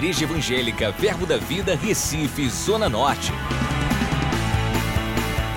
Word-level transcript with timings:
Igreja 0.00 0.24
Evangélica 0.24 0.90
Verbo 0.92 1.26
da 1.26 1.36
Vida, 1.36 1.74
Recife, 1.74 2.48
Zona 2.48 2.88
Norte. 2.88 3.30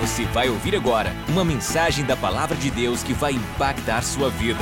Você 0.02 0.26
vai 0.26 0.50
ouvir 0.50 0.76
agora 0.76 1.14
uma 1.30 1.42
mensagem 1.42 2.04
da 2.04 2.14
Palavra 2.14 2.54
de 2.54 2.70
Deus 2.70 3.02
que 3.02 3.14
vai 3.14 3.32
impactar 3.32 4.02
sua 4.02 4.28
vida. 4.28 4.60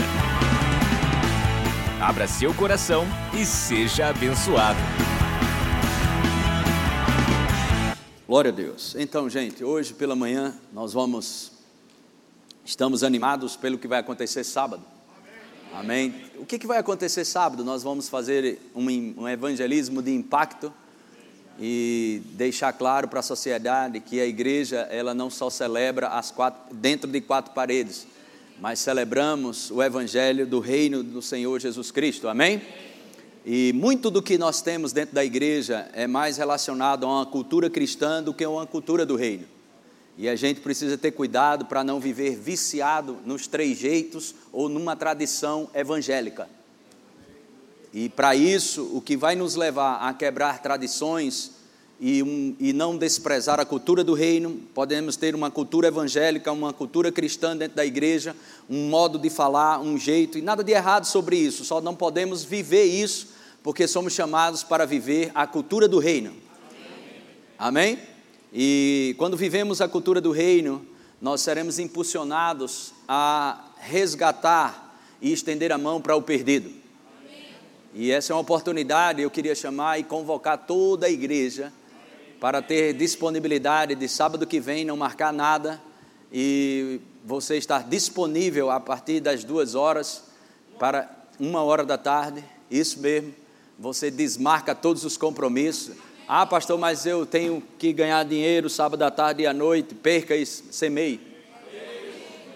Abra 2.01 2.29
seu 2.29 2.55
coração 2.55 3.05
e 3.35 3.45
seja 3.45 4.07
abençoado. 4.07 4.79
Glória 8.29 8.53
a 8.53 8.55
Deus. 8.55 8.95
Então, 8.95 9.29
gente, 9.29 9.65
hoje 9.65 9.95
pela 9.95 10.15
manhã 10.15 10.55
nós 10.73 10.93
vamos. 10.93 11.51
Estamos 12.65 13.03
animados 13.03 13.57
pelo 13.57 13.77
que 13.77 13.89
vai 13.89 13.99
acontecer 13.99 14.45
sábado. 14.45 14.92
Amém. 15.75 16.15
O 16.37 16.45
que, 16.45 16.59
que 16.59 16.67
vai 16.67 16.79
acontecer 16.79 17.25
sábado? 17.25 17.65
Nós 17.65 17.83
vamos 17.83 18.09
fazer 18.09 18.59
um, 18.75 18.85
um 19.23 19.29
evangelismo 19.29 20.03
de 20.03 20.13
impacto 20.13 20.73
e 21.59 22.23
deixar 22.33 22.73
claro 22.75 23.09
para 23.09 23.21
a 23.21 23.23
sociedade 23.23 23.99
que 24.01 24.21
a 24.21 24.27
igreja 24.27 24.87
ela 24.91 25.15
não 25.15 25.31
só 25.31 25.49
celebra 25.49 26.11
quatro, 26.35 26.75
dentro 26.75 27.11
de 27.11 27.21
quatro 27.23 27.55
paredes, 27.55 28.07
mas 28.61 28.81
celebramos 28.81 29.71
o 29.71 29.83
evangelho 29.83 30.47
do 30.47 30.61
reino 30.61 31.03
do 31.03 31.23
Senhor 31.23 31.59
Jesus 31.59 31.91
Cristo. 31.91 32.29
Amém? 32.29 32.61
E 33.45 33.73
muito 33.75 34.11
do 34.11 34.23
que 34.23 34.37
nós 34.37 34.61
temos 34.61 34.93
dentro 34.93 35.15
da 35.15 35.25
igreja 35.25 35.89
é 35.95 36.07
mais 36.07 36.37
relacionado 36.37 37.05
a 37.05 37.09
uma 37.09 37.27
cultura 37.27 37.71
cristã 37.71 38.23
do 38.23 38.35
que 38.35 38.45
a 38.45 38.51
uma 38.51 38.67
cultura 38.67 39.07
do 39.07 39.17
reino. 39.17 39.47
E 40.19 40.29
a 40.29 40.37
gente 40.37 40.61
precisa 40.61 40.99
ter 40.99 41.13
cuidado 41.13 41.65
para 41.65 41.83
não 41.83 41.99
viver 41.99 42.37
viciado 42.37 43.19
nos 43.25 43.47
três 43.47 43.79
jeitos 43.79 44.35
ou 44.53 44.69
numa 44.69 44.95
tradição 44.95 45.71
evangélica. 45.75 46.49
E 47.93 48.09
para 48.09 48.35
isso, 48.35 48.91
o 48.95 49.01
que 49.01 49.17
vai 49.17 49.35
nos 49.35 49.55
levar 49.55 49.97
a 49.97 50.15
quebrar 50.15 50.63
tradições 50.63 51.53
e, 52.01 52.23
um, 52.23 52.57
e 52.59 52.73
não 52.73 52.97
desprezar 52.97 53.61
a 53.61 53.65
cultura 53.65 54.03
do 54.03 54.15
reino, 54.15 54.61
podemos 54.75 55.17
ter 55.17 55.35
uma 55.35 55.51
cultura 55.51 55.89
evangélica, 55.89 56.51
uma 56.51 56.73
cultura 56.73 57.13
cristã 57.13 57.57
dentro 57.57 57.77
da 57.77 57.87
igreja, 57.87 58.35
um 58.69 58.89
modo 58.89 59.19
de 59.19 59.31
falar, 59.31 59.81
um 59.81 59.97
jeito, 59.97 60.37
e 60.37 60.43
nada 60.43 60.65
de 60.65 60.73
errado 60.73 61.05
sobre 61.05 61.37
isso, 61.37 61.65
só 61.65 61.81
não 61.81 61.95
podemos 61.95 62.43
viver 62.43 62.85
isso, 62.85 63.29
porque 63.63 63.87
somos 63.87 64.15
chamados 64.15 64.65
para 64.65 64.85
viver 64.85 65.31
a 65.33 65.47
cultura 65.47 65.87
do 65.87 66.01
reino. 66.01 66.35
Amém? 67.57 67.93
Amém? 67.95 68.12
E 68.53 69.15
quando 69.17 69.35
vivemos 69.35 69.81
a 69.81 69.89
cultura 69.89 70.21
do 70.21 70.31
reino, 70.31 70.87
nós 71.21 71.41
seremos 71.41 71.79
impulsionados 71.79 72.93
a 73.09 73.71
resgatar 73.79 74.95
e 75.23 75.33
estender 75.33 75.73
a 75.73 75.79
mão 75.79 76.03
para 76.03 76.15
o 76.15 76.21
perdido. 76.21 76.71
E 77.95 78.11
essa 78.11 78.33
é 78.33 78.35
uma 78.35 78.43
oportunidade, 78.43 79.23
eu 79.23 79.31
queria 79.31 79.55
chamar 79.55 79.99
e 79.99 80.05
convocar 80.05 80.59
toda 80.59 81.07
a 81.07 81.11
igreja 81.11 81.73
para 82.39 82.61
ter 82.61 82.93
disponibilidade 82.93 83.95
de 83.95 84.09
sábado 84.09 84.47
que 84.47 84.61
vem, 84.61 84.85
não 84.85 84.97
marcar 84.97 85.33
nada. 85.33 85.81
E 86.31 87.01
você 87.25 87.57
estar 87.57 87.85
disponível 87.85 88.71
a 88.71 88.81
partir 88.81 89.21
das 89.21 89.45
duas 89.45 89.75
horas 89.75 90.25
para 90.79 91.09
uma 91.39 91.63
hora 91.63 91.85
da 91.85 91.97
tarde, 91.97 92.45
isso 92.71 93.01
mesmo, 93.01 93.35
você 93.79 94.11
desmarca 94.11 94.75
todos 94.75 95.05
os 95.05 95.17
compromissos 95.17 95.95
ah, 96.35 96.47
pastor, 96.47 96.79
mas 96.79 97.05
eu 97.05 97.27
tenho 97.27 97.63
que 97.79 97.93
ganhar 97.93 98.25
dinheiro 98.25 98.71
sábado 98.71 99.03
à 99.03 99.11
tarde 99.11 99.43
e 99.43 99.47
à 99.47 99.53
noite. 99.53 99.95
Perca 99.95 100.35
e 100.35 100.47
semeie. 100.47 101.21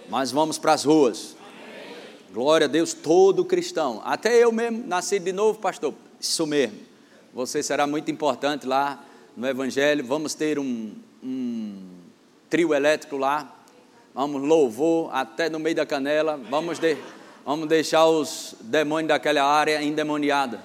Mas 0.08 0.30
vamos 0.30 0.56
para 0.56 0.72
as 0.72 0.82
ruas. 0.82 1.36
Glória 2.32 2.64
a 2.64 2.68
Deus, 2.68 2.94
todo 2.94 3.44
cristão. 3.44 4.00
Até 4.02 4.42
eu 4.42 4.50
mesmo, 4.50 4.82
nasci 4.86 5.18
de 5.18 5.30
novo, 5.30 5.58
pastor. 5.58 5.92
Isso 6.18 6.46
mesmo. 6.46 6.78
Você 7.34 7.62
será 7.62 7.86
muito 7.86 8.10
importante 8.10 8.66
lá 8.66 9.04
no 9.36 9.46
Evangelho. 9.46 10.02
Vamos 10.06 10.32
ter 10.32 10.58
um, 10.58 10.94
um 11.22 11.86
trio 12.48 12.72
elétrico 12.72 13.18
lá. 13.18 13.54
Vamos 14.14 14.40
louvor 14.40 15.10
até 15.14 15.50
no 15.50 15.58
meio 15.58 15.76
da 15.76 15.84
canela. 15.84 16.40
Vamos, 16.48 16.78
de, 16.78 16.96
vamos 17.44 17.68
deixar 17.68 18.06
os 18.06 18.54
demônios 18.58 19.08
daquela 19.08 19.44
área 19.44 19.82
endemoniados. 19.82 20.60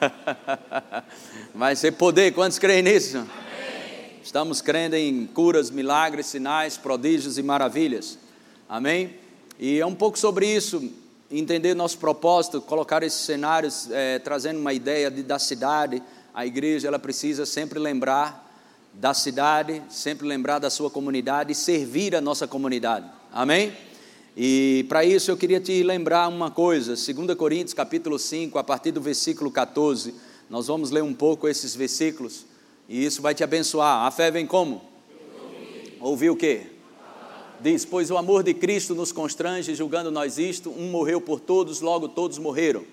Vai 1.54 1.76
ser 1.76 1.92
poder, 1.92 2.32
quantos 2.32 2.58
creem 2.58 2.82
nisso? 2.82 3.18
Amém. 3.18 4.20
Estamos 4.22 4.60
crendo 4.60 4.96
em 4.96 5.26
curas, 5.26 5.70
milagres, 5.70 6.26
sinais, 6.26 6.76
prodígios 6.76 7.38
e 7.38 7.42
maravilhas. 7.42 8.18
Amém? 8.68 9.14
E 9.58 9.78
é 9.78 9.86
um 9.86 9.94
pouco 9.94 10.18
sobre 10.18 10.46
isso, 10.46 10.90
entender 11.30 11.74
nosso 11.74 11.98
propósito, 11.98 12.60
colocar 12.60 13.02
esses 13.02 13.20
cenários, 13.20 13.90
é, 13.90 14.18
trazendo 14.18 14.58
uma 14.58 14.72
ideia 14.72 15.10
de, 15.10 15.22
da 15.22 15.38
cidade. 15.38 16.02
A 16.32 16.46
igreja 16.46 16.88
ela 16.88 16.98
precisa 16.98 17.44
sempre 17.44 17.78
lembrar 17.78 18.48
da 18.92 19.14
cidade, 19.14 19.82
sempre 19.88 20.26
lembrar 20.26 20.58
da 20.58 20.70
sua 20.70 20.90
comunidade 20.90 21.52
e 21.52 21.54
servir 21.54 22.14
a 22.16 22.20
nossa 22.20 22.46
comunidade. 22.46 23.06
Amém? 23.32 23.72
E 24.36 24.84
para 24.88 25.04
isso 25.04 25.30
eu 25.30 25.36
queria 25.36 25.60
te 25.60 25.82
lembrar 25.82 26.28
uma 26.28 26.50
coisa, 26.50 26.94
2 26.94 27.34
Coríntios 27.36 27.74
capítulo 27.74 28.18
5, 28.18 28.58
a 28.58 28.64
partir 28.64 28.92
do 28.92 29.00
versículo 29.00 29.50
14, 29.50 30.14
nós 30.48 30.68
vamos 30.68 30.90
ler 30.90 31.02
um 31.02 31.12
pouco 31.12 31.48
esses 31.48 31.74
versículos 31.74 32.46
e 32.88 33.04
isso 33.04 33.20
vai 33.20 33.34
te 33.34 33.42
abençoar. 33.42 34.06
A 34.06 34.10
fé 34.10 34.30
vem 34.30 34.46
como? 34.46 34.82
Ouvir 36.00 36.30
o 36.30 36.36
quê? 36.36 36.66
Diz: 37.60 37.84
Pois 37.84 38.10
o 38.10 38.16
amor 38.16 38.42
de 38.42 38.54
Cristo 38.54 38.94
nos 38.94 39.12
constrange, 39.12 39.74
julgando 39.74 40.10
nós 40.10 40.38
isto, 40.38 40.70
um 40.70 40.90
morreu 40.90 41.20
por 41.20 41.40
todos, 41.40 41.80
logo 41.80 42.08
todos 42.08 42.38
morreram. 42.38 42.84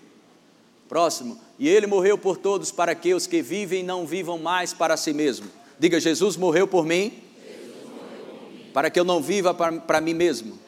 Próximo, 0.90 1.40
e 1.60 1.68
ele 1.68 1.86
morreu 1.86 2.18
por 2.18 2.38
todos 2.38 2.72
para 2.72 2.96
que 2.96 3.14
os 3.14 3.28
que 3.28 3.42
vivem 3.42 3.84
não 3.84 4.08
vivam 4.08 4.38
mais 4.38 4.74
para 4.74 4.98
si 4.98 5.14
mesmo. 5.14 5.48
Diga: 5.80 6.00
Jesus 6.00 6.36
morreu 6.36 6.68
por 6.68 6.86
mim, 6.86 7.14
morreu 7.14 7.70
por 7.84 8.52
mim. 8.52 8.72
para 8.74 8.90
que 8.90 9.00
eu 9.00 9.06
não 9.06 9.22
viva 9.22 9.54
para, 9.54 9.80
para 9.80 10.02
mim 10.02 10.14
mesmo 10.14 10.67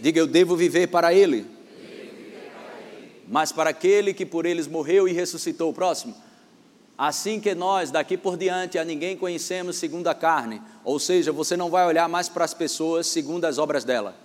Diga, 0.00 0.18
eu 0.18 0.26
devo 0.26 0.56
viver 0.56 0.88
para 0.88 1.12
Ele. 1.12 1.46
Mas 3.28 3.52
para 3.52 3.70
aquele 3.70 4.12
que 4.12 4.26
por 4.26 4.44
eles 4.44 4.66
morreu 4.66 5.06
e 5.06 5.12
ressuscitou. 5.12 5.72
Próximo. 5.72 6.16
Assim 6.98 7.40
que 7.40 7.54
nós, 7.54 7.90
daqui 7.90 8.16
por 8.16 8.36
diante, 8.36 8.76
a 8.76 8.84
ninguém 8.84 9.16
conhecemos 9.16 9.76
segundo 9.76 10.08
a 10.08 10.14
carne. 10.14 10.60
Ou 10.84 10.98
seja, 10.98 11.30
você 11.30 11.56
não 11.56 11.70
vai 11.70 11.86
olhar 11.86 12.08
mais 12.08 12.28
para 12.28 12.44
as 12.44 12.52
pessoas 12.52 13.06
segundo 13.06 13.44
as 13.44 13.56
obras 13.56 13.84
dela. 13.84 14.16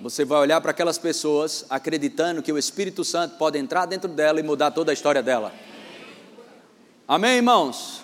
Você 0.00 0.24
vai 0.24 0.38
olhar 0.38 0.60
para 0.60 0.70
aquelas 0.70 0.96
pessoas 0.96 1.66
acreditando 1.68 2.40
que 2.40 2.52
o 2.52 2.56
Espírito 2.56 3.04
Santo 3.04 3.36
pode 3.36 3.58
entrar 3.58 3.84
dentro 3.84 4.08
dela 4.08 4.38
e 4.38 4.44
mudar 4.44 4.70
toda 4.70 4.92
a 4.92 4.94
história 4.94 5.22
dela. 5.22 5.52
Amém, 7.06 7.36
irmãos? 7.36 8.02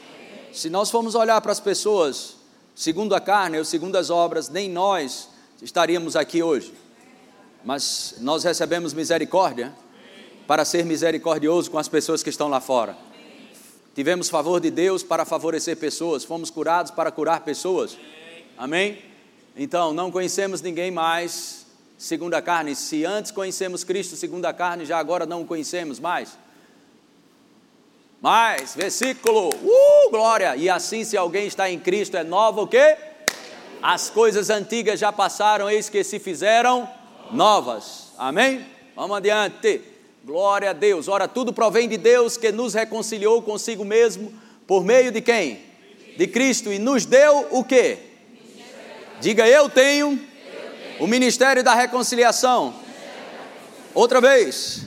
Se 0.52 0.68
nós 0.68 0.90
formos 0.90 1.14
olhar 1.14 1.40
para 1.40 1.52
as 1.52 1.60
pessoas 1.60 2.34
segundo 2.74 3.14
a 3.14 3.20
carne 3.20 3.58
ou 3.58 3.64
segundo 3.64 3.96
as 3.96 4.10
obras, 4.10 4.48
nem 4.48 4.68
nós 4.68 5.28
estaríamos 5.62 6.16
aqui 6.16 6.42
hoje. 6.42 6.72
Mas 7.64 8.16
nós 8.20 8.44
recebemos 8.44 8.92
misericórdia 8.92 9.72
para 10.46 10.64
ser 10.64 10.84
misericordioso 10.84 11.70
com 11.70 11.78
as 11.78 11.88
pessoas 11.88 12.22
que 12.22 12.30
estão 12.30 12.48
lá 12.48 12.60
fora. 12.60 12.96
Tivemos 13.94 14.28
favor 14.28 14.60
de 14.60 14.70
Deus 14.70 15.02
para 15.02 15.24
favorecer 15.24 15.76
pessoas, 15.76 16.24
fomos 16.24 16.50
curados 16.50 16.90
para 16.90 17.10
curar 17.10 17.40
pessoas. 17.40 17.96
Amém? 18.58 18.98
Então, 19.56 19.94
não 19.94 20.10
conhecemos 20.10 20.60
ninguém 20.60 20.90
mais 20.90 21.64
segundo 21.96 22.34
a 22.34 22.42
carne. 22.42 22.74
Se 22.74 23.04
antes 23.04 23.30
conhecemos 23.30 23.84
Cristo 23.84 24.16
segundo 24.16 24.44
a 24.46 24.52
carne, 24.52 24.84
já 24.84 24.98
agora 24.98 25.24
não 25.24 25.42
o 25.42 25.46
conhecemos 25.46 26.00
mais. 26.00 26.36
Mais, 28.20 28.74
versículo, 28.74 29.50
uh, 29.50 30.10
glória! 30.10 30.56
E 30.56 30.68
assim, 30.68 31.04
se 31.04 31.16
alguém 31.16 31.46
está 31.46 31.70
em 31.70 31.78
Cristo, 31.78 32.16
é 32.16 32.24
novo 32.24 32.62
o 32.62 32.66
quê? 32.66 32.96
As 33.86 34.08
coisas 34.08 34.48
antigas 34.48 34.98
já 34.98 35.12
passaram, 35.12 35.68
eis 35.68 35.90
que 35.90 36.02
se 36.02 36.18
fizeram 36.18 36.88
novas. 37.30 38.14
Amém? 38.16 38.64
Vamos 38.96 39.14
adiante. 39.14 39.82
Glória 40.24 40.70
a 40.70 40.72
Deus. 40.72 41.06
Ora, 41.06 41.28
tudo 41.28 41.52
provém 41.52 41.86
de 41.86 41.98
Deus 41.98 42.38
que 42.38 42.50
nos 42.50 42.72
reconciliou 42.72 43.42
consigo 43.42 43.84
mesmo 43.84 44.32
por 44.66 44.82
meio 44.82 45.12
de 45.12 45.20
quem? 45.20 45.60
De 46.16 46.26
Cristo 46.26 46.72
e 46.72 46.78
nos 46.78 47.04
deu 47.04 47.46
o 47.50 47.62
quê? 47.62 47.98
Diga 49.20 49.46
eu 49.46 49.68
tenho 49.68 50.18
o 50.98 51.06
ministério 51.06 51.62
da 51.62 51.74
reconciliação. 51.74 52.74
Outra 53.92 54.18
vez. 54.18 54.86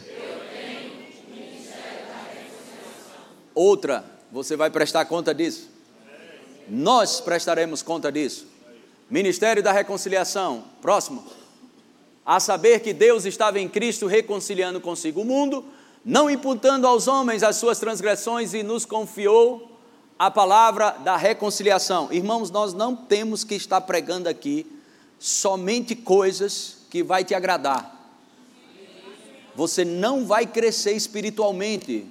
Outra, 3.53 4.03
você 4.31 4.55
vai 4.55 4.71
prestar 4.71 5.05
conta 5.05 5.35
disso. 5.35 5.69
Nós 6.67 7.21
prestaremos 7.21 7.83
conta 7.83 8.11
disso. 8.11 8.56
Ministério 9.09 9.63
da 9.63 9.71
Reconciliação. 9.71 10.65
Próximo. 10.81 11.23
A 12.25 12.39
saber 12.39 12.81
que 12.81 12.93
Deus 12.93 13.25
estava 13.25 13.59
em 13.59 13.69
Cristo 13.69 14.05
reconciliando 14.05 14.81
consigo 14.81 15.21
o 15.21 15.25
mundo, 15.25 15.63
não 16.03 16.29
imputando 16.29 16.85
aos 16.85 17.07
homens 17.07 17.41
as 17.41 17.55
suas 17.55 17.79
transgressões 17.79 18.53
e 18.53 18.63
nos 18.63 18.85
confiou 18.85 19.71
a 20.19 20.29
palavra 20.29 20.91
da 20.91 21.15
reconciliação. 21.15 22.11
Irmãos, 22.11 22.51
nós 22.51 22.73
não 22.73 22.95
temos 22.95 23.43
que 23.43 23.55
estar 23.55 23.81
pregando 23.81 24.27
aqui 24.27 24.65
somente 25.19 25.95
coisas 25.95 26.79
que 26.89 27.03
vai 27.03 27.23
te 27.23 27.33
agradar. 27.33 27.95
você 29.55 29.83
não 29.83 30.23
vai 30.25 30.45
crescer 30.45 30.93
espiritualmente. 30.93 32.05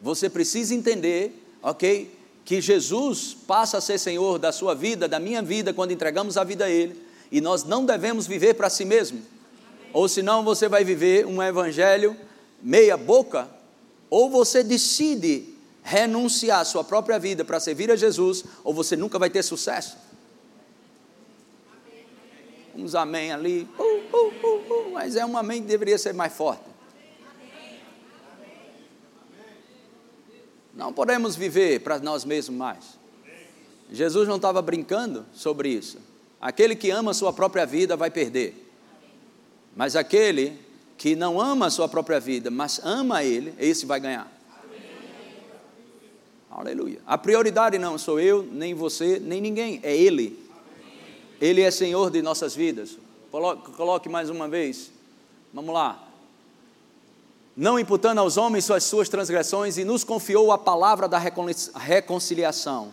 Você 0.00 0.30
precisa 0.30 0.74
entender, 0.74 1.44
ok, 1.62 2.10
que 2.44 2.60
Jesus 2.60 3.34
passa 3.46 3.78
a 3.78 3.80
ser 3.80 3.98
Senhor 3.98 4.38
da 4.38 4.52
sua 4.52 4.74
vida, 4.74 5.08
da 5.08 5.18
minha 5.18 5.40
vida, 5.40 5.72
quando 5.72 5.92
entregamos 5.92 6.36
a 6.36 6.44
vida 6.44 6.66
a 6.66 6.70
Ele, 6.70 7.00
e 7.32 7.40
nós 7.40 7.64
não 7.64 7.86
devemos 7.86 8.26
viver 8.26 8.54
para 8.54 8.68
si 8.68 8.84
mesmo, 8.84 9.22
ou 9.92 10.08
senão 10.08 10.44
você 10.44 10.68
vai 10.68 10.84
viver 10.84 11.26
um 11.26 11.42
evangelho 11.42 12.16
meia 12.62 12.96
boca, 12.96 13.48
ou 14.10 14.28
você 14.28 14.62
decide 14.62 15.54
renunciar 15.82 16.60
à 16.60 16.64
sua 16.64 16.84
própria 16.84 17.18
vida 17.18 17.44
para 17.44 17.60
servir 17.60 17.90
a 17.90 17.96
Jesus, 17.96 18.44
ou 18.62 18.74
você 18.74 18.96
nunca 18.96 19.18
vai 19.18 19.30
ter 19.30 19.42
sucesso. 19.42 19.96
Uns 22.76 22.94
amém 22.94 23.32
ali, 23.32 23.68
uh, 23.78 23.82
uh, 23.82 24.46
uh, 24.46 24.88
uh 24.88 24.92
mas 24.92 25.16
é 25.16 25.24
um 25.24 25.36
amém 25.36 25.62
que 25.62 25.68
deveria 25.68 25.96
ser 25.96 26.12
mais 26.12 26.32
forte. 26.32 26.73
Não 30.76 30.92
podemos 30.92 31.36
viver 31.36 31.80
para 31.80 31.98
nós 31.98 32.24
mesmos 32.24 32.56
mais. 32.56 32.98
Jesus 33.90 34.26
não 34.26 34.36
estava 34.36 34.60
brincando 34.60 35.24
sobre 35.32 35.68
isso. 35.68 35.98
Aquele 36.40 36.74
que 36.74 36.90
ama 36.90 37.12
a 37.12 37.14
sua 37.14 37.32
própria 37.32 37.64
vida 37.64 37.96
vai 37.96 38.10
perder. 38.10 38.54
Mas 39.76 39.96
aquele 39.96 40.58
que 40.96 41.14
não 41.16 41.40
ama 41.40 41.66
a 41.66 41.70
sua 41.70 41.88
própria 41.88 42.20
vida, 42.20 42.50
mas 42.50 42.80
ama 42.84 43.22
ele, 43.22 43.54
esse 43.58 43.86
vai 43.86 44.00
ganhar. 44.00 44.30
Aleluia. 46.50 47.00
A 47.04 47.18
prioridade 47.18 47.78
não 47.78 47.98
sou 47.98 48.20
eu, 48.20 48.44
nem 48.44 48.74
você, 48.74 49.18
nem 49.18 49.40
ninguém, 49.40 49.80
é 49.82 49.96
Ele. 49.96 50.38
Ele 51.40 51.60
é 51.60 51.70
Senhor 51.70 52.12
de 52.12 52.22
nossas 52.22 52.54
vidas. 52.54 52.96
Coloque 53.76 54.08
mais 54.08 54.30
uma 54.30 54.46
vez. 54.46 54.92
Vamos 55.52 55.74
lá. 55.74 56.03
Não 57.56 57.78
imputando 57.78 58.18
aos 58.18 58.36
homens 58.36 58.68
as 58.70 58.84
suas 58.84 59.08
transgressões 59.08 59.78
e 59.78 59.84
nos 59.84 60.02
confiou 60.02 60.50
a 60.50 60.58
palavra 60.58 61.06
da 61.06 61.18
reconciliação. 61.18 62.92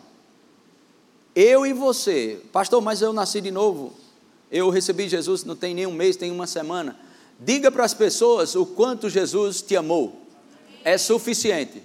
Eu 1.36 1.66
e 1.66 1.74
você, 1.74 2.42
pastor, 2.52 2.82
mas 2.82 3.02
eu 3.02 3.12
nasci 3.12 3.42
de 3.42 3.52
novo. 3.52 3.94
Eu 4.52 4.70
recebi 4.70 5.08
Jesus 5.08 5.44
não 5.44 5.56
tem 5.56 5.74
nem 5.74 5.88
um 5.88 5.94
mês, 5.94 6.16
tem 6.16 6.30
uma 6.30 6.46
semana. 6.46 7.00
Diga 7.40 7.72
para 7.72 7.86
as 7.86 7.94
pessoas 7.94 8.54
o 8.54 8.66
quanto 8.66 9.10
Jesus 9.10 9.62
te 9.62 9.76
amou. 9.76 10.22
É 10.84 10.98
suficiente. 10.98 11.82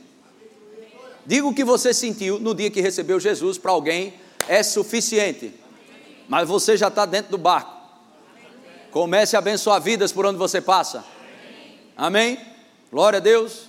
Diga 1.25 1.47
o 1.47 1.55
que 1.55 1.65
você 1.65 1.95
sentiu 1.95 2.39
no 2.39 2.55
dia 2.55 2.71
que 2.71 2.81
recebeu 2.81 3.19
Jesus 3.19 3.57
para 3.57 3.73
alguém, 3.73 4.15
é 4.49 4.63
suficiente. 4.63 5.55
Mas 6.29 6.47
você 6.47 6.77
já 6.77 6.89
está 6.89 7.07
dentro 7.07 7.31
do 7.31 7.39
barco. 7.39 7.75
Comece 8.91 9.35
a 9.35 9.39
abençoar 9.39 9.81
vidas 9.81 10.13
por 10.13 10.27
onde 10.27 10.39
você 10.39 10.61
passa. 10.61 11.05
Amém? 11.97 12.56
Glória 12.91 13.17
a 13.17 13.21
Deus. 13.21 13.65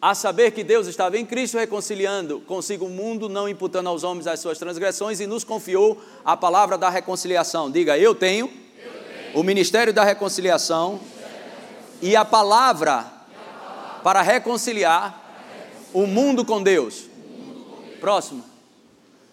A 0.00 0.14
saber 0.14 0.52
que 0.52 0.64
Deus 0.64 0.86
estava 0.86 1.18
em 1.18 1.26
Cristo 1.26 1.58
reconciliando 1.58 2.40
consigo 2.40 2.86
o 2.86 2.90
mundo, 2.90 3.28
não 3.28 3.48
imputando 3.48 3.88
aos 3.88 4.04
homens 4.04 4.26
as 4.26 4.40
suas 4.40 4.58
transgressões, 4.58 5.20
e 5.20 5.26
nos 5.26 5.44
confiou 5.44 6.00
a 6.24 6.36
palavra 6.36 6.78
da 6.78 6.88
reconciliação. 6.88 7.70
Diga, 7.70 7.98
eu 7.98 8.14
tenho, 8.14 8.46
eu 8.46 8.92
tenho. 8.92 9.40
o 9.40 9.42
ministério 9.42 9.92
da 9.92 10.04
reconciliação 10.04 11.00
e 12.00 12.16
a 12.16 12.24
palavra 12.24 13.04
para 14.02 14.22
reconciliar 14.22 15.22
o 15.92 16.06
mundo 16.06 16.44
com 16.44 16.62
Deus. 16.62 17.04
Próximo. 18.00 18.44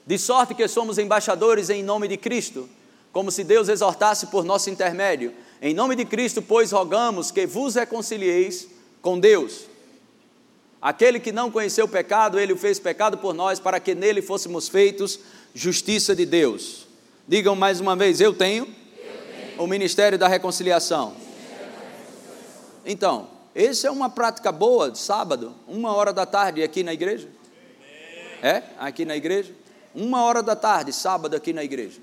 De 0.06 0.18
sorte 0.18 0.54
que 0.54 0.68
somos 0.68 0.98
embaixadores 0.98 1.70
em 1.70 1.84
nome 1.84 2.08
de 2.08 2.18
Cristo, 2.18 2.70
como 3.14 3.32
se 3.32 3.44
Deus 3.44 3.70
exortasse 3.70 4.28
por 4.28 4.44
nosso 4.44 4.70
intermédio. 4.70 5.34
Em 5.66 5.74
nome 5.74 5.96
de 5.96 6.04
Cristo, 6.04 6.42
pois, 6.42 6.74
rogamos 6.74 7.32
que 7.32 7.48
vos 7.48 7.76
reconcilieis 7.76 8.68
com 9.02 9.18
Deus. 9.18 9.62
Aquele 10.82 11.22
que 11.22 11.32
não 11.32 11.50
conheceu 11.50 11.86
o 11.86 11.88
pecado, 11.88 12.38
ele 12.38 12.52
o 12.52 12.58
fez 12.58 12.80
pecado 12.80 13.18
por 13.18 13.34
nós, 13.34 13.62
para 13.62 13.80
que 13.80 13.96
nele 13.96 14.22
fôssemos 14.22 14.68
feitos 14.68 15.22
justiça 15.56 16.14
de 16.14 16.26
Deus. 16.26 16.86
Digam 17.26 17.56
mais 17.56 17.80
uma 17.80 17.96
vez: 17.96 18.20
Eu 18.20 18.34
tenho, 18.34 18.66
eu 18.66 18.72
tenho. 18.74 19.64
o 19.64 19.66
ministério 19.66 20.18
da 20.18 20.28
reconciliação. 20.28 21.16
Então, 22.86 23.30
essa 23.56 23.88
é 23.88 23.92
uma 23.92 24.10
prática 24.10 24.52
boa 24.52 24.92
de 24.92 25.00
sábado, 25.00 25.56
uma 25.66 25.96
hora 25.96 26.12
da 26.12 26.26
tarde 26.26 26.62
aqui 26.62 26.84
na 26.84 26.94
igreja. 26.94 27.30
É? 28.42 28.64
Aqui 28.78 29.06
na 29.06 29.16
igreja. 29.16 29.54
Uma 29.96 30.24
hora 30.24 30.44
da 30.44 30.58
tarde, 30.58 30.92
sábado 30.92 31.38
aqui 31.38 31.54
na 31.54 31.64
igreja. 31.64 32.02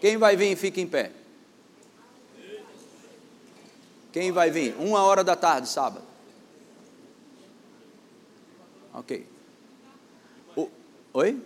Quem 0.00 0.16
vai 0.16 0.34
vir, 0.34 0.56
fica 0.56 0.80
em 0.80 0.86
pé. 0.86 1.17
Quem 4.12 4.32
vai 4.32 4.50
vir? 4.50 4.74
Uma 4.78 5.02
hora 5.02 5.22
da 5.22 5.36
tarde, 5.36 5.68
sábado. 5.68 6.04
Ok. 8.94 9.26
O, 10.56 10.68
oi? 11.12 11.40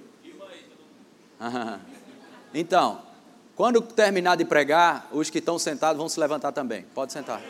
Então, 2.55 3.01
quando 3.57 3.81
terminar 3.81 4.37
de 4.37 4.45
pregar, 4.45 5.09
os 5.13 5.29
que 5.31 5.39
estão 5.39 5.59
sentados 5.59 5.99
vão 5.99 6.09
se 6.09 6.21
levantar 6.21 6.53
também. 6.53 6.85
Pode 6.95 7.13
sentar. 7.13 7.43